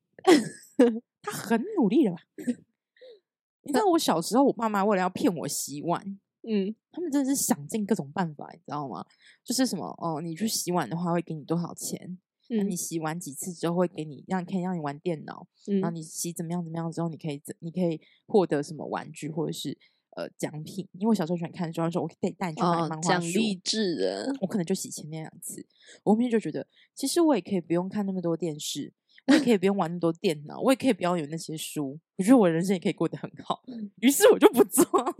[1.21, 2.23] 她很努力了吧？
[3.65, 6.19] 你知道我小时候，我爸妈为了要骗我洗碗，
[6.49, 9.05] 嗯，他们真的是想尽各种办法，你知道吗？
[9.45, 12.19] 就是什么哦，你去洗碗的话会给你多少钱？
[12.49, 19.79] 那、嗯、你洗完几次之后会给你让可以让你玩电脑，嗯、然后你洗怎么样怎么样之后，你可以你可以获得什么玩具或者是。
[20.17, 25.65] 呃，奖品，因为我小时候喜欢看书，说我可以带你去买漫画书，奖励制的，我可能就洗前面两次。
[26.03, 28.93] 我后面就觉得，其实我也可以不用看那么多电视，
[29.29, 32.01] 我也可以不用玩那么多电脑，我也可以不要有那些书。
[32.17, 33.63] 我觉得我人生也可以过得很好。
[34.01, 35.15] 于是我就不做了，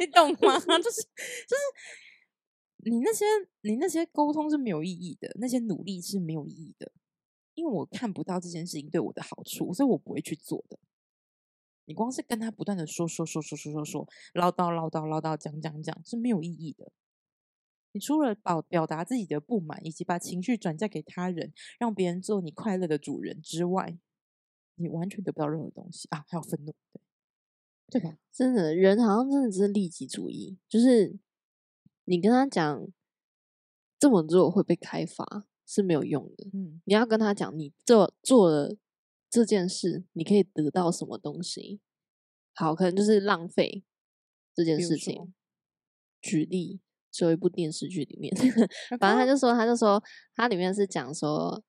[0.00, 0.58] 你懂吗？
[0.78, 3.24] 就 是就是，你那些
[3.62, 6.92] 你那些沟通是没有意义的，那些努力是没有意义的，
[7.54, 10.78] 因为我看不到这件事情对我的好处，所以我不会去做的。
[11.84, 16.92] 你光是跟他不断的说说说说说说说唠叨唠叨唠叨讲讲讲是没有意义的。
[17.94, 23.98] 你除了表表达自己的不满，以及把情绪转嫁给他人，让别人做你快乐的主人之外，
[24.76, 26.24] 你完全得不到任何东西啊！
[26.28, 27.02] 还有愤怒，对，
[27.92, 28.18] 对吧？
[28.32, 31.16] 真的，人好像真的只是利己主义，就是
[32.06, 32.88] 你跟他讲
[33.98, 36.48] 这么做会被开罚是没有用的。
[36.52, 38.76] 嗯，你要跟他讲，你做做了。
[39.34, 41.80] 这件事你可以得到什么东西？
[42.54, 43.82] 好，可能就是浪费
[44.54, 45.32] 这件事情。
[46.20, 48.30] 举例，就一部电视剧里面，
[49.00, 51.64] 反正他就说，他就说，他里面是讲说，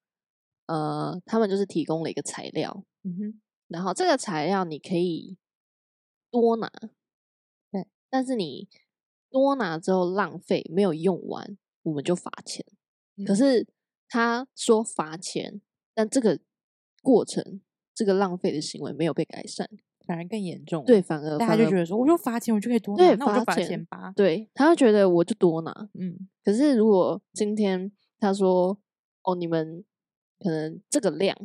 [0.65, 5.37] 呃，他们就是提供了一个材料，嗯哼，然后这个材料你可以
[6.33, 6.67] 多拿，
[7.71, 8.67] 对，但是你
[9.29, 12.65] 多拿之后浪费没有用完，我们就罚钱。
[13.17, 13.67] 嗯、可是
[14.09, 15.61] 他说罚钱，
[15.93, 16.39] 但这个。
[17.05, 17.59] 过程
[17.93, 19.69] 这个浪费的行为没有被改善，
[20.07, 20.85] 反而更严重。
[20.85, 24.13] 对，反而大家就觉得说，我就罚钱，我就可以多拿，对，那我就罚钱吧。
[24.15, 25.89] 对，他会觉得我就多拿。
[25.95, 28.79] 嗯，可是如果今天他说
[29.23, 29.83] 哦，你们
[30.39, 31.37] 可能这个量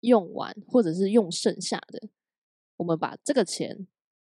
[0.00, 2.08] 用完，或者是用剩下的，
[2.78, 3.86] 我们把这个钱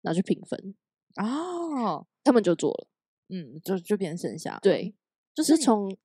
[0.07, 0.75] 拿去平分
[1.15, 2.87] 哦，他们就做了，
[3.29, 4.95] 嗯，就就变剩下，对，
[5.35, 5.95] 就是从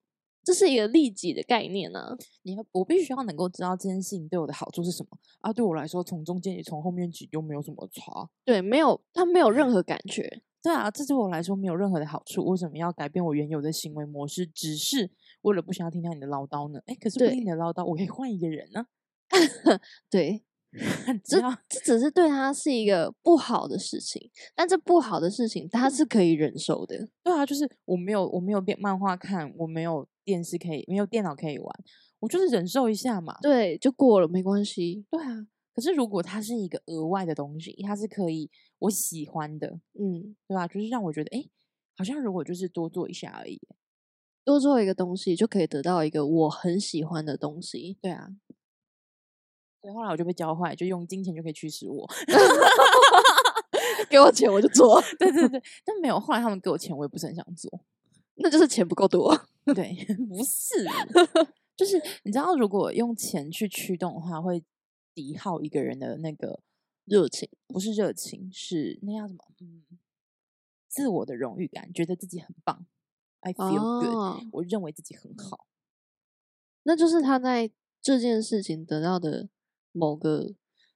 [0.43, 10.43] 这是一个利己的概念啊，你要我必须要能够知道这件事情对我的好处是什么啊，对我来说，从中间也从后面挤又没有什么差，对，没有，他没有任何感觉。
[10.63, 12.45] 对啊，这对我来说没有任何的好处。
[12.45, 14.47] 为什么要改变我原有的行为模式？
[14.47, 16.81] 只是为了不想要听到你的唠叨呢？
[16.87, 18.87] 哎，可是不听你的唠叨，我可以换一个人呢、啊。
[20.09, 20.45] 对，
[21.23, 27.09] 这这只是对他是一个不好的事情，但这不好的事情他是可以忍受的。
[27.23, 31.69] 对啊，就是我没有我没有变漫画看，我没有电视可以，没有电脑可以玩，
[32.21, 33.37] 我就是忍受一下嘛。
[33.43, 35.05] 对，就过了，没关系。
[35.11, 35.47] 对啊。
[35.75, 40.67] 可是，如果它是一个额外的东西，它是可以我喜欢的，嗯，对吧？
[40.69, 41.45] 就是让我觉得，哎，
[41.97, 43.59] 好像如果就是多做一下而已，
[44.45, 48.29] 多做一个东西就可以得到一个我很喜欢的东西，对啊。
[49.83, 52.09] 对，后来我就被教坏，就用金钱就可以驱使我
[54.09, 55.03] 给我钱我就做。
[55.19, 57.81] 对对对，但没有，后来他们给我钱，我也不是很想做，
[58.37, 59.37] 那就是钱不够多。
[59.75, 60.87] 对， 不是，
[61.77, 64.65] 就是你知道，如果用钱去驱动的话，会。
[65.15, 66.61] 抵耗一个人的那个
[67.05, 69.45] 热情，不是热情，是那叫什么？
[69.61, 69.83] 嗯，
[70.89, 72.87] 自我的荣誉感，觉得自己很棒。
[73.41, 75.67] I feel good，哦，我认为自己很好。
[76.85, 77.71] 那就是他在
[78.01, 79.51] 这件事情得到的
[79.93, 80.55] 某个，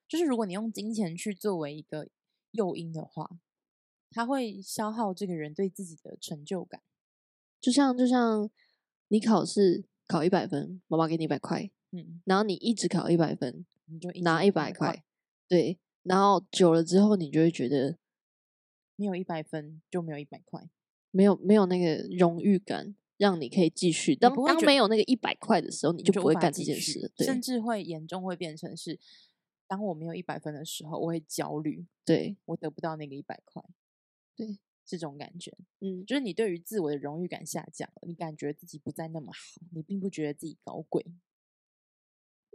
[0.08, 2.08] 就是如果你用金钱去作为一个
[2.50, 3.38] 诱因的话，
[4.10, 6.82] 他会消耗这个人对自己的成就感。
[7.60, 8.50] 就像就像
[9.08, 13.64] 你考试考一百分，妈妈给你一百块，嗯，然后你一直考一百分。
[13.88, 15.04] 你就拿一百块，
[15.46, 17.96] 对，然后久了之后，你就会觉得
[18.96, 20.68] 没有一百分就没有一百块，
[21.12, 24.14] 没有没有那个荣誉感，让你可以继续。
[24.14, 28.98] 当当没有那个一百块的时候，你就不会干这件事，对，甚至会严重会变成是，
[29.66, 33.62] 当我没有一百分的时候，我会焦虑，对，我得不到那个一百块，
[34.34, 41.04] 对，这种感觉，嗯，就是你对于自我的荣誉感下降了，你感觉自己不再那么好，你并不觉得自己高贵，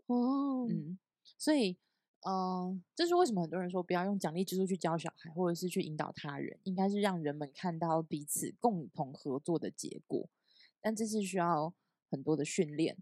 [0.07, 0.97] 哦，嗯。
[1.37, 1.77] 所以，
[2.21, 10.27] 嗯、呃，这是为什么很多人说不要用奖励制度去教小孩，或者是去引导他人，应该是让人们看到彼此共同合作的结果。
[10.81, 11.73] 但这是需要
[12.09, 12.97] 很多的训练，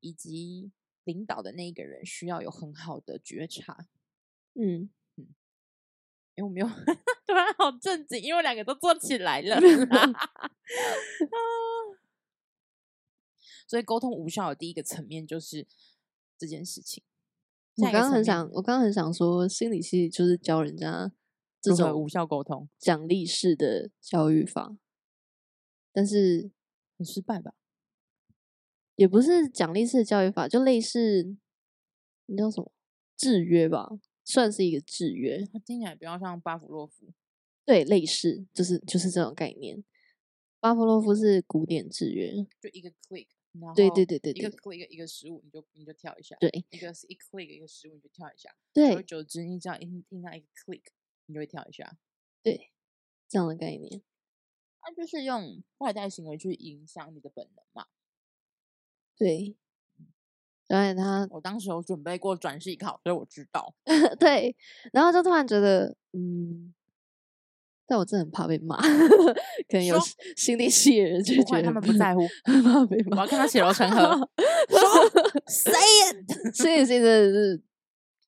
[0.00, 0.72] 以及
[1.04, 3.88] 领导的那一个人需要有很好的觉察。
[4.54, 5.34] 嗯嗯，
[6.34, 6.66] 因为我没有
[7.26, 9.58] 突然好正经，因为两个都做起来了。
[13.66, 15.66] 所以沟通无效的第一个层面就是
[16.36, 17.04] 这件事情。
[17.76, 21.12] 我刚刚很想，我刚刚很想说，心理系就是教人家
[21.60, 24.76] 这种无效沟通、奖励式的教育法，
[25.92, 26.50] 但是
[27.00, 27.54] 很失败吧？
[28.96, 31.34] 也不是奖励式的教育法，就类似
[32.26, 32.70] 你叫什么
[33.16, 33.88] 制约吧，
[34.22, 35.42] 算是一个制约。
[35.50, 37.10] 它听起来比较像巴甫洛夫，
[37.64, 39.82] 对，类似就是就是这种概念。
[40.60, 43.28] 巴甫洛夫是古典制约，就一个 click。
[43.74, 46.36] 对对对对，一个 click 一个一个食物，你就你就跳一下。
[46.38, 48.54] 对，一个是一 click 一个食物，你就跳一下。
[48.74, 50.82] 对，久而久之，你只要一听到一个 click，
[51.24, 51.96] 你就会跳一下。
[52.42, 52.70] 对，
[53.26, 54.02] 这样的概念，
[54.80, 57.86] 它就是用外在行为去影响你的本能嘛。
[59.16, 59.56] 对，
[60.68, 63.74] 所以他，我当时有准备过转系考，所以我知道。
[64.18, 64.56] 对，
[64.92, 66.74] 然后就突然觉得，嗯。
[67.86, 68.76] 但我真的很怕被骂，
[69.68, 69.98] 可能有
[70.36, 73.16] 心理系的人就觉得他们不在乎，怕被骂。
[73.16, 73.98] 我要看他血流成河。
[74.68, 74.78] 说，
[75.50, 75.72] say
[76.12, 77.60] it，心理系真的是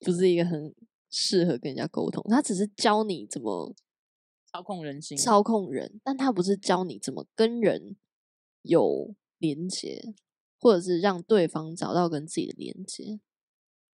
[0.00, 0.74] 不是一个很
[1.10, 2.20] 适合跟人家沟通。
[2.28, 3.72] 他只是教你怎么
[4.52, 7.96] 操控人心，操控人，但他不是教你怎么跟人
[8.60, 10.14] 有连接，
[10.60, 13.20] 或者是让对方找到跟自己的连接。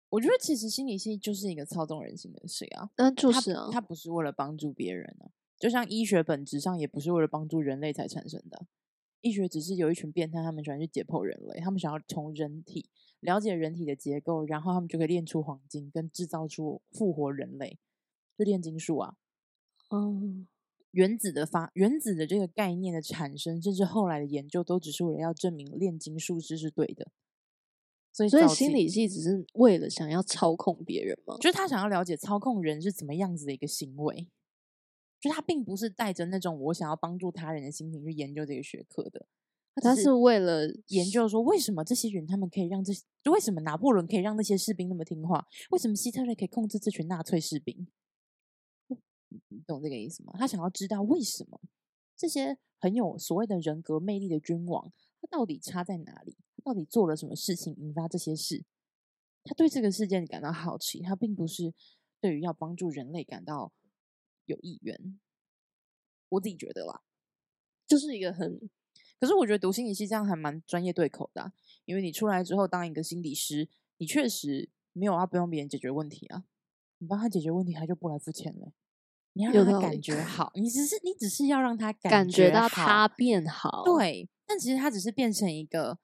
[0.10, 5.28] 我觉得其实心理系就是一个操纵人心的事啊，但就是啊，他不是为了帮助别人啊。
[5.60, 8.66] 就像医学本质上也不是为了帮助人类才产生的，
[9.20, 12.90] 医学只是有一群变态，他们喜欢去解剖人类，他们想要从人体
[13.20, 17.78] 了解人体的结构，然后他们就可以炼出黄金，跟制造出复活人类，
[18.38, 19.18] 就炼金术啊。
[19.96, 20.48] 嗯，
[20.92, 27.12] 原子的发，原子的这个概念的产生，甚至后来的研究，都只是为了要证明炼金术师是对的。
[28.12, 31.36] 所以，所以心理系只是为了想要操控别人吗？
[31.40, 34.30] 就是他想要了解操控人是怎么样子的一个行为。
[35.20, 39.26] 就他并不是带着那种我想要帮助他人的心情去研究这个学科的，
[39.82, 47.88] 他是为了研究说为什么这些人他们可以让这些，为什么拿破仑可以让那些士兵那么听话，为什么希特勒可以控制这群纳粹士兵？
[49.50, 50.34] 你懂这个意思吗？
[50.38, 51.60] 他想要知道为什么
[52.16, 56.38] 这些很有所谓的人格魅力的君王，他到底差在哪里？
[56.56, 58.64] 他到底做了什么事情引发这些事？
[59.44, 61.74] 他对这个事件感到好奇，他并不是
[62.20, 63.72] 对于要帮助人类感到
[64.46, 65.20] 有意愿。
[66.30, 67.04] 我自己觉得啦，
[67.86, 68.70] 就是一个很……
[69.20, 71.54] 可是我觉得读心理系这样还蛮专业对口的，
[71.86, 76.46] 因为你出来之后当一个心理师，你确实没有要不用别人解决问题啊，
[76.98, 78.74] 你帮他解决问题，他就不来付钱了。
[79.38, 84.30] 你要让他感觉 好，你只是你只是要让他感觉，感觉到他变好，对。
[84.48, 85.98] 但其实他只是变成一个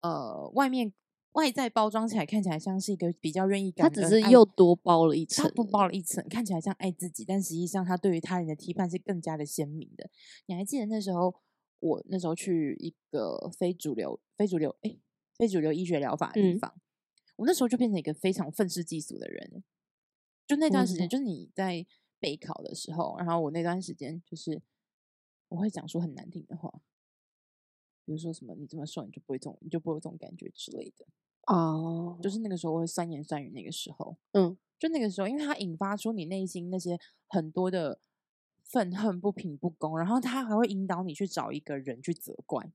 [0.00, 0.92] 呃，外面
[1.32, 10.10] 外在包装起来看起来像是一个比较愿意感，他只是又多包了一层，他多包了一层，看起来像爱自己，但实际上他对于他人的批判是更加的鲜明的。
[10.46, 11.34] 你还记得那时候
[11.78, 14.98] 我那时候去一个非主流、非主流哎，
[15.36, 16.80] 非主流医学疗法的地方，嗯、
[17.36, 19.62] 我那时候就变成一个非常愤世嫉俗的人。
[20.46, 21.86] 就那段时间，就是你在。
[22.26, 24.60] 备考的时候，然后我那段时间就是
[25.48, 26.68] 我会讲出很难听的话，
[28.04, 31.06] 比如说什么“你这么瘦，你就不会这种，你就不会有这种感觉”之类的。
[31.46, 32.20] 哦，oh.
[32.20, 33.50] 就是那个时候我会酸言酸语。
[33.50, 36.98] 那个时候，嗯，就那个时候，因为它引发出你内心那些
[37.28, 38.00] 很多的
[38.64, 42.72] 愤恨、不平、不公，然后它还会引导你去找一个人去责怪。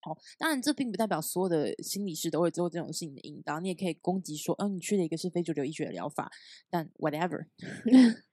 [0.00, 6.30] 好，当然这并不代表所有的心理师都会做这种事情的引导，你也可以攻击说，嗯、呃，你去的一个是非主流医学的疗法，
[6.70, 7.48] 但 whatever。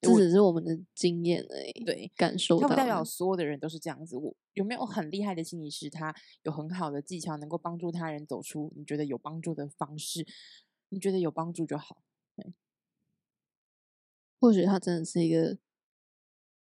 [0.00, 2.62] 这只是我们的经验而已，对，感受到。
[2.62, 4.16] 它不代表所有的人都是这样子。
[4.16, 5.90] 我有没有很厉害的心理师？
[5.90, 10.26] 他有很好的技巧，能够帮助他人走出你觉得有帮助的方式。
[10.88, 12.02] 你觉得有帮助就好。
[12.34, 12.54] 对，
[14.40, 15.58] 或许他真的是一个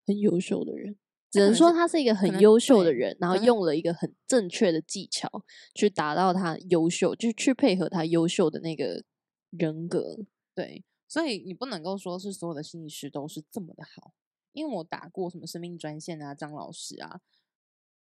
[0.07, 0.97] 很优秀的人，
[1.29, 9.03] 只能说他是一个很优秀的人，然后用了一个很正确的技巧去达到他优秀，就去配合他优秀的那个
[9.51, 10.17] 人格。
[10.55, 10.83] 对。
[11.09, 14.13] 所以你不能够说是所有的心理师都是这么的好，
[14.51, 17.21] 因为我打过什么生命专线啊、张老师啊，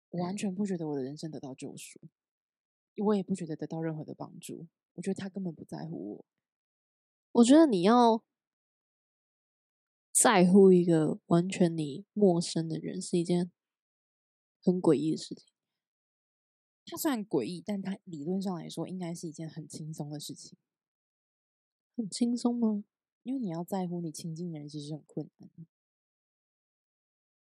[0.09, 1.99] 我完全不觉得我的人生得到救赎，
[2.97, 4.67] 我也不觉得得到任何的帮助。
[4.95, 6.25] 我觉得他根本不在乎我。
[7.33, 8.23] 我觉得你要
[10.11, 13.51] 在乎一个完全你陌生的人是一件
[14.63, 15.45] 很诡异的事情。
[16.87, 20.57] 他虽然诡异，但他理论上来说应该是一件很轻松的事情。
[21.95, 22.83] 很轻松吗？
[23.25, 25.49] 因为你要在乎你亲近的人，其实很困难。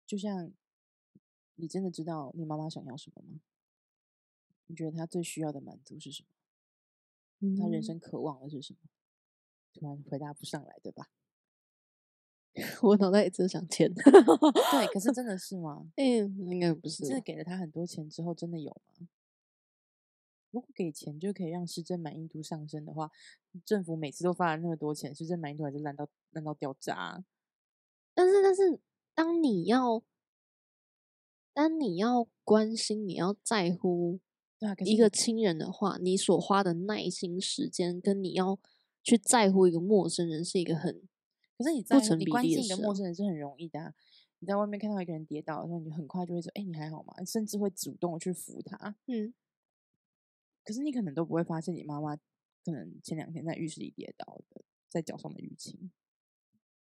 [0.07, 0.53] 就像
[1.57, 3.41] 你真的知道你妈妈想要什么吗？
[4.69, 6.29] 你觉得她最需要的满足是什么？
[7.41, 8.79] 嗯、她人生渴望的是什么？
[9.73, 11.09] 突然回答不上来，对吧？
[12.83, 13.91] 我脑袋一直想钱。
[14.71, 15.91] 对，可是真的是吗？
[15.99, 17.05] 嗯，应该不是。
[17.05, 18.71] 真的给了她很多钱之后，真的有
[19.01, 19.09] 吗？
[20.55, 23.11] 如果给钱就可以让市政满意度上升的话，
[23.65, 27.25] 政府每次都发了那么多钱，市政满意度还是烂到烂到掉渣。
[28.15, 28.79] 但是，但是，
[29.17, 30.01] 当你要，
[31.53, 34.21] 当你要关心、你要在乎
[34.85, 38.57] 一个亲人的话，你所花的耐心时间，跟你要
[39.03, 41.03] 去在乎一个陌生人，是一个很
[41.59, 43.93] 可是你在乎你关心一个陌生人是很容易的啊。
[44.39, 48.95] 你在外面看到一个人跌倒的时候，你很快就会说：“哎，你还好吗？”甚至会主动去扶他。
[49.07, 49.35] 嗯。
[50.65, 55.93] 可是你可能都不会发现，你妈妈可能前两天在浴室里跌倒的，在脚上的淤青。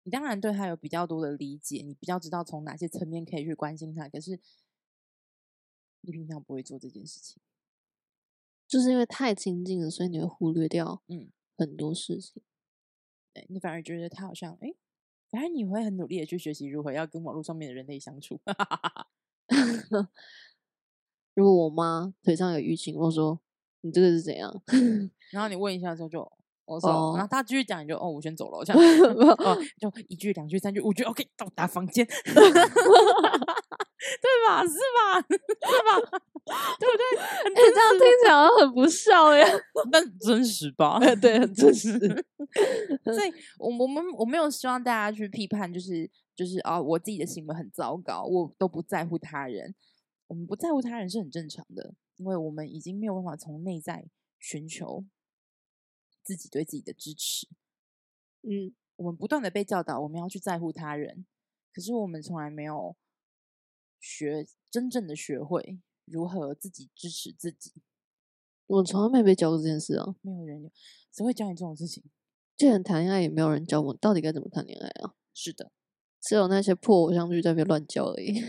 [0.04, 4.08] 你当然对她有比较多的理解，你比较知道从哪些层面可以去关心她。
[4.08, 4.40] 可是
[6.02, 7.42] 你平常不会做这件事情，
[8.68, 12.44] 就是因为太亲近了，所以你会忽略掉嗯很多事情。
[13.34, 14.78] 对，你反而觉得她好像哎、欸，
[15.32, 18.40] 反而你会很努力的去学习如何要跟网络上面的人类相处。
[21.34, 23.42] 如果我妈腿上有淤青，我说。
[23.86, 24.52] 你这个是怎样？
[25.32, 26.20] 然后你问一下之后就
[26.66, 27.16] 我说，oh.
[27.16, 28.82] 然后他继续讲，你就哦，我先走了，这样、
[29.38, 32.34] 哦、就一句两句三句五句，OK，到达房间， 对
[34.48, 34.64] 吧？
[34.66, 35.22] 是吧？
[35.22, 36.20] 是吧？
[36.80, 37.04] 对不对？
[37.50, 39.48] 你、欸、这样听起来很不孝呀，
[39.92, 41.00] 但真实吧？
[41.22, 41.92] 对，很真实。
[43.04, 49.76] 所以，我我们我没有希望大家去批判，就是就是啊、哦，我自己的行为很糟糕，我都不在乎他人。
[50.28, 51.94] 我们不在乎他人是很正常的。
[52.18, 54.10] 因为我们已经没有办法从内在
[54.40, 55.06] 寻求
[56.24, 57.48] 自己对自己的支持，
[58.42, 61.26] 嗯，我们不断的被教导我们要去在乎他人，
[61.74, 62.96] 可是我们从来没有
[64.00, 67.74] 学真正的学会如何自己支持自己。
[68.68, 70.72] 我从来没被教过这件事啊，没有人有，
[71.12, 72.04] 谁会教你这种事情？
[72.58, 75.16] 既然谈恋爱也没有人教我到底该怎么谈恋爱啊？
[75.34, 75.72] 是的，
[76.22, 78.42] 只有那些破偶像剧在那边乱教而已。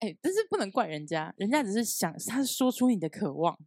[0.00, 3.58] 哎、欸，但是不能怪人家，人家只是想，他说出你的渴望，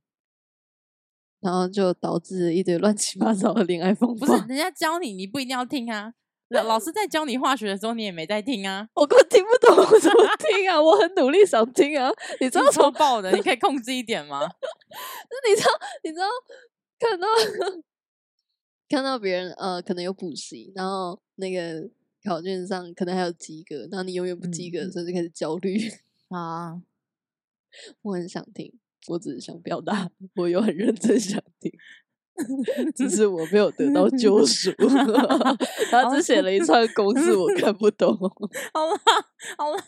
[1.40, 4.26] 然后就导致一堆乱七八糟的恋爱方法。
[4.28, 6.14] 不是人家教你，你不一定要听啊。
[6.50, 8.88] 老老师在教你化学的时候，你也没在听啊。
[8.96, 10.82] 我根本听不懂，我怎么听啊？
[10.82, 12.10] 我很努力想听啊。
[12.40, 14.42] 你知道超爆的，你可以控制一点吗？
[15.30, 15.70] 那你知道？
[16.04, 16.26] 你知道？
[16.98, 17.28] 看到
[18.90, 21.88] 看到别人呃，可能有补习，然后那个
[22.24, 25.80] 考卷上可能还有及格，然后你永远不及格，所以就开始焦虑
[26.30, 26.82] 啊。
[28.02, 28.74] 我很想听，
[29.08, 31.72] 我只是想表达，我有很认真想听。
[32.96, 34.72] 只是我没有得到救赎，
[35.92, 38.18] 他只写了一串公式，我看不懂。
[38.18, 39.00] 好啦，
[39.58, 39.84] 好啦，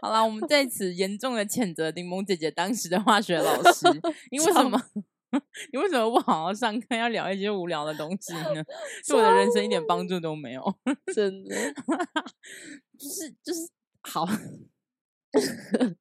[0.00, 3.86] 好啦，我们在此严重的谴责柠檬姐姐当时的化学老师。
[4.30, 4.82] 你为什么？
[5.72, 8.64] 你为什么不好好上课，要聊一些无聊的东西呢？
[9.06, 10.74] 对我的人生一点帮助都没有，
[11.14, 11.54] 真的。
[12.98, 13.68] 就是就是
[14.00, 14.26] 好。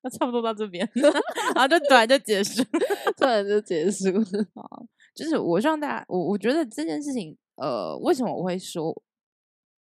[0.00, 2.62] 那差不多到这边， 然后就突然就结束，
[3.18, 4.06] 突然就结束。
[4.54, 9.02] 啊，就是我希望大家，我我觉得这件事情，呃，为什么我会说，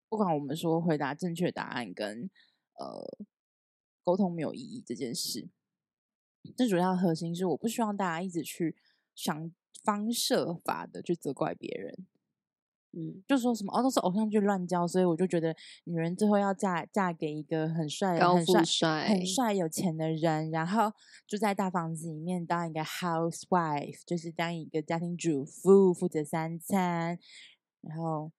[0.08, 2.30] 不管我们说回答正确答案跟
[2.78, 3.18] 呃
[4.04, 5.48] 沟通没有意义这件事，
[6.56, 8.76] 最主要的核心是我不希望大家一直去
[9.16, 9.50] 想
[9.82, 12.06] 方设法的去责怪别人。
[13.00, 20.90] 嗯，就说什么哦，都是偶像剧乱教，所以我就觉得女人最后要嫁嫁给一个很帅、高富帅、帅很帅、有钱的人，然后
[21.24, 27.20] 住在大房子里面当一个 housewife，就是当一个家庭主妇，负责三餐。
[27.82, 28.32] 然后，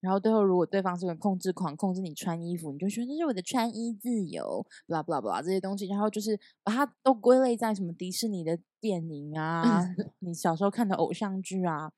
[0.00, 9.82] 然后最后如果对方是个控制狂，控制你穿衣服，你就说这是我的穿衣自由，blah blah blah 这些东西，然后就是把它都归类在什么迪士尼的电影啊，
[10.20, 11.90] 你小时候看的偶像剧啊。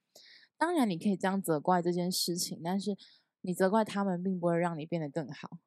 [0.64, 2.96] 当然，你可以这样责怪这件事情，但是
[3.42, 5.58] 你责怪他们，并不会让你变得更好，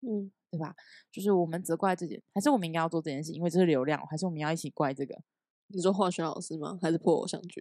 [0.00, 0.74] 嗯，对吧？
[1.12, 5.14] 就是我们责怪自己，还是我们应该要做这件事，因为这是流量，还是我们要一起怪这个？
[5.66, 6.78] 你说化学老师吗？
[6.80, 7.60] 还是破偶像剧？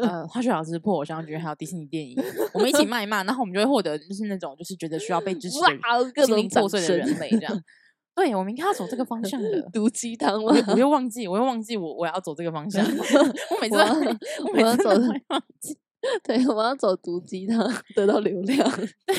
[0.00, 2.16] 呃，化学老师、破偶像剧，还有迪士尼电影，
[2.54, 7.62] 我们一起 谩骂，然后我们就会获得就是那种就是觉得需要被支持的心灵破碎的人类这样。
[8.16, 10.54] 对，我们应该要走这个方向的 毒鸡汤吗？
[10.72, 12.82] 我又忘记，我又忘记我我要走这个方向。
[12.88, 15.78] 我每次我，要我每次都会忘记。
[16.24, 17.58] 对，我要走毒鸡汤，
[17.94, 18.70] 得到流量。
[19.04, 19.14] 对，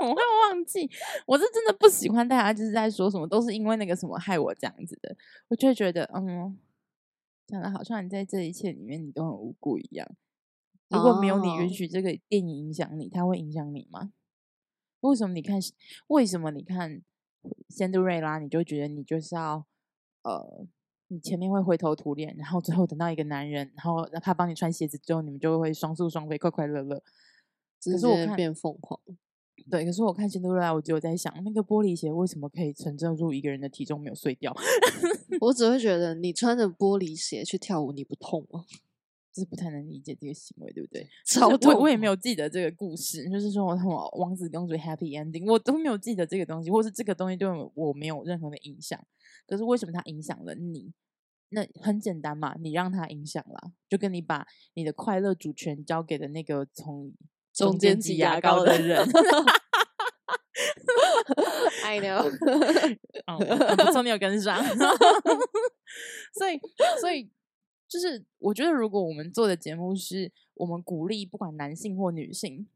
[0.00, 0.88] 我会忘记。
[1.26, 5.16] 我是真的不喜欢大家就是在说什么，都是因为那个什么害我这样子的。
[5.48, 6.56] 我就会觉得，嗯，
[7.48, 10.06] 讲的好像你在这一切里面你都很无辜一样。
[10.90, 14.12] 如果没有你允许这个电影影响你，它会影响你吗？
[15.00, 15.58] 为什么你看？
[16.06, 17.02] 为什么你看？
[17.76, 19.66] 仙杜瑞拉，你就觉得你就是要，
[20.22, 20.66] 呃，
[21.08, 27.02] 你前面会灰头土脸，然后最后等到一个男人，然后他帮你穿鞋子之后，你们就会双宿双飞，快快乐乐。
[27.84, 28.98] 可是我看变疯狂，
[29.70, 34.56] 对，可是我看仙杜瑞拉，我就在想，那个玻璃鞋为什么可以承受住一个人的体重没有碎掉？
[35.42, 38.64] 我只会觉得你穿着玻璃鞋去跳舞，你不痛吗？
[39.36, 41.06] 就是不太能理解这个行为，对不对？
[41.26, 48.98] 超我我也没有记得这个故事，就是说我什么王子公主 happy ending，我都没有记得这个东西，或是这个东西对我没有任何的影响。
[49.46, 50.94] 可是为什么它影响了你？
[51.50, 57.12] 那很简单嘛，你让它影响了，就跟你把你的快乐主权交给了那个从
[57.52, 59.06] 中间挤牙膏的人。
[61.84, 62.26] I know，
[63.26, 63.36] 嗯，
[63.76, 64.64] 不错，你有跟上。
[66.32, 66.58] 所以，
[67.00, 67.30] 所以。
[67.88, 72.68] 就是我觉得，如果我们做的节目是我们鼓励不管男性或女性，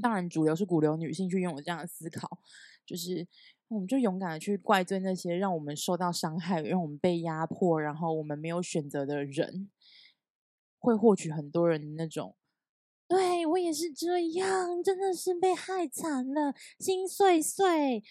[0.00, 2.38] 当然主流是鼓励女性去拥有这样的思考，
[2.86, 3.26] 就是
[3.68, 9.70] 我们就勇敢的去怪罪那些让我们受到伤害、让我们被压迫，然后我们没有选择的人，
[10.78, 12.34] 会获取很多人的那种，
[13.06, 18.02] 对我也是这样，真的是被害惨了，心碎碎，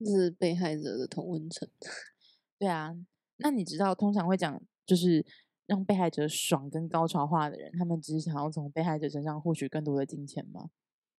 [0.00, 1.68] 这是被害者的同温层。
[2.58, 2.96] 对啊，
[3.36, 4.60] 那你知道通常会讲。
[4.90, 5.24] 就是
[5.66, 10.70] 让被害者爽跟高潮化的人，他们只是想要从被害者身上获取更多的金钱吗？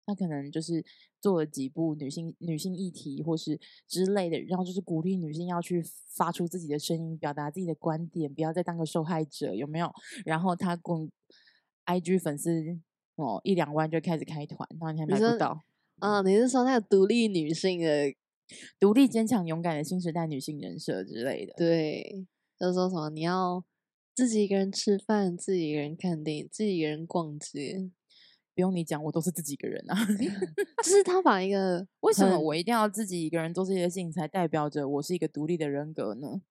[0.05, 0.83] 他可能就是
[1.21, 3.57] 做了几部女性女性议题或是
[3.87, 9.89] 之类的，然后就是鼓励女性要去发出自己的声音，表达自己的观点，不要再当个受害者，有没有？
[10.25, 11.09] 然后他公
[11.85, 12.77] IG 粉丝
[13.15, 15.57] 哦一两万就开始开团，然后你还买不到
[15.99, 16.21] 啊？
[16.23, 18.13] 你是说那个独立女性的、
[18.77, 21.53] 独立坚强勇敢的新时代女性人设之类的？
[21.55, 22.27] 对。
[22.61, 23.63] 就说什么你要
[24.13, 27.89] 自己一个人吃饭，自己一个人看电影，自己一个人逛街，
[28.53, 29.95] 不用你讲，我都是自己一个人啊。
[30.83, 36.43] 就是他把一个 为什么我一定要自己一个人做这些事情，才代表着我是一个独立的人格呢？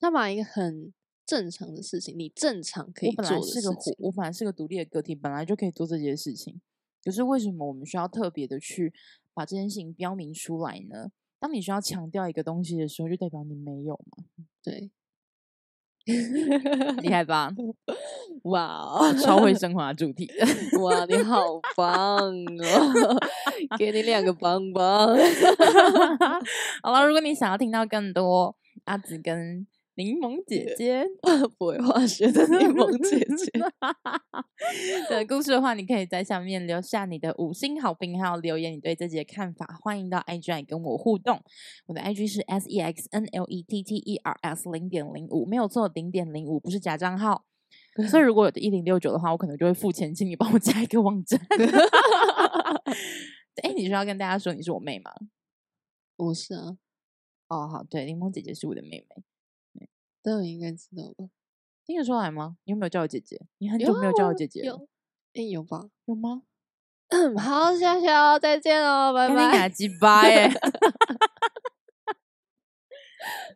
[0.00, 0.92] 他把一个很
[1.24, 6.60] 正常的事情，你正常可以做的事情，我本来是个我本来是个独立的个体，本来就可以做这些事情。
[7.04, 8.92] 可是为什么我们需要特别的去
[9.32, 11.12] 把这件事情标明出来呢？
[11.38, 14.24] 当你需要强调一个东西的时候，就代表你没有嘛？
[14.60, 14.90] 对。
[17.02, 17.50] 厉害吧？
[18.44, 20.30] 哇，超会升华主题，
[20.80, 21.86] 哇，你好棒
[22.30, 23.18] 哦！
[23.76, 25.16] 给你两个棒棒。
[26.82, 28.54] 好了，如果你想要听到更多
[28.84, 29.66] 阿紫跟
[29.96, 31.06] 柠檬姐姐
[31.58, 33.50] 不会化学的柠檬姐姐
[35.08, 39.66] 的故事的话，你可以在下面留下你的五星好评，还有留言你对这集的看法。
[39.82, 41.40] 欢迎到 IG 来跟我互动，
[41.86, 47.46] 我的 IG 是 S E X N L E T T E R S 零点零五，没有错，零点零五不是假账号。
[48.10, 51.40] 所以如果有一零六九的话，我可能就会付钱请你帮我加一个网站。
[53.62, 55.10] 哎，你是要跟大家说你是我妹吗？
[56.16, 56.76] 不是啊。
[57.48, 59.24] 哦，好，对，柠檬姐姐是我的妹妹。
[60.26, 61.28] 这你应该知道吧？
[61.84, 62.56] 听得出来吗？
[62.64, 63.40] 你有没有叫我姐姐？
[63.58, 64.88] 你很久没有叫我姐姐了。
[65.34, 65.88] 哎、有吧？
[66.06, 66.42] 有吗？
[67.38, 69.68] 好，谢谢哦，再见哦，拜拜。
[69.68, 70.50] 鸡巴耶！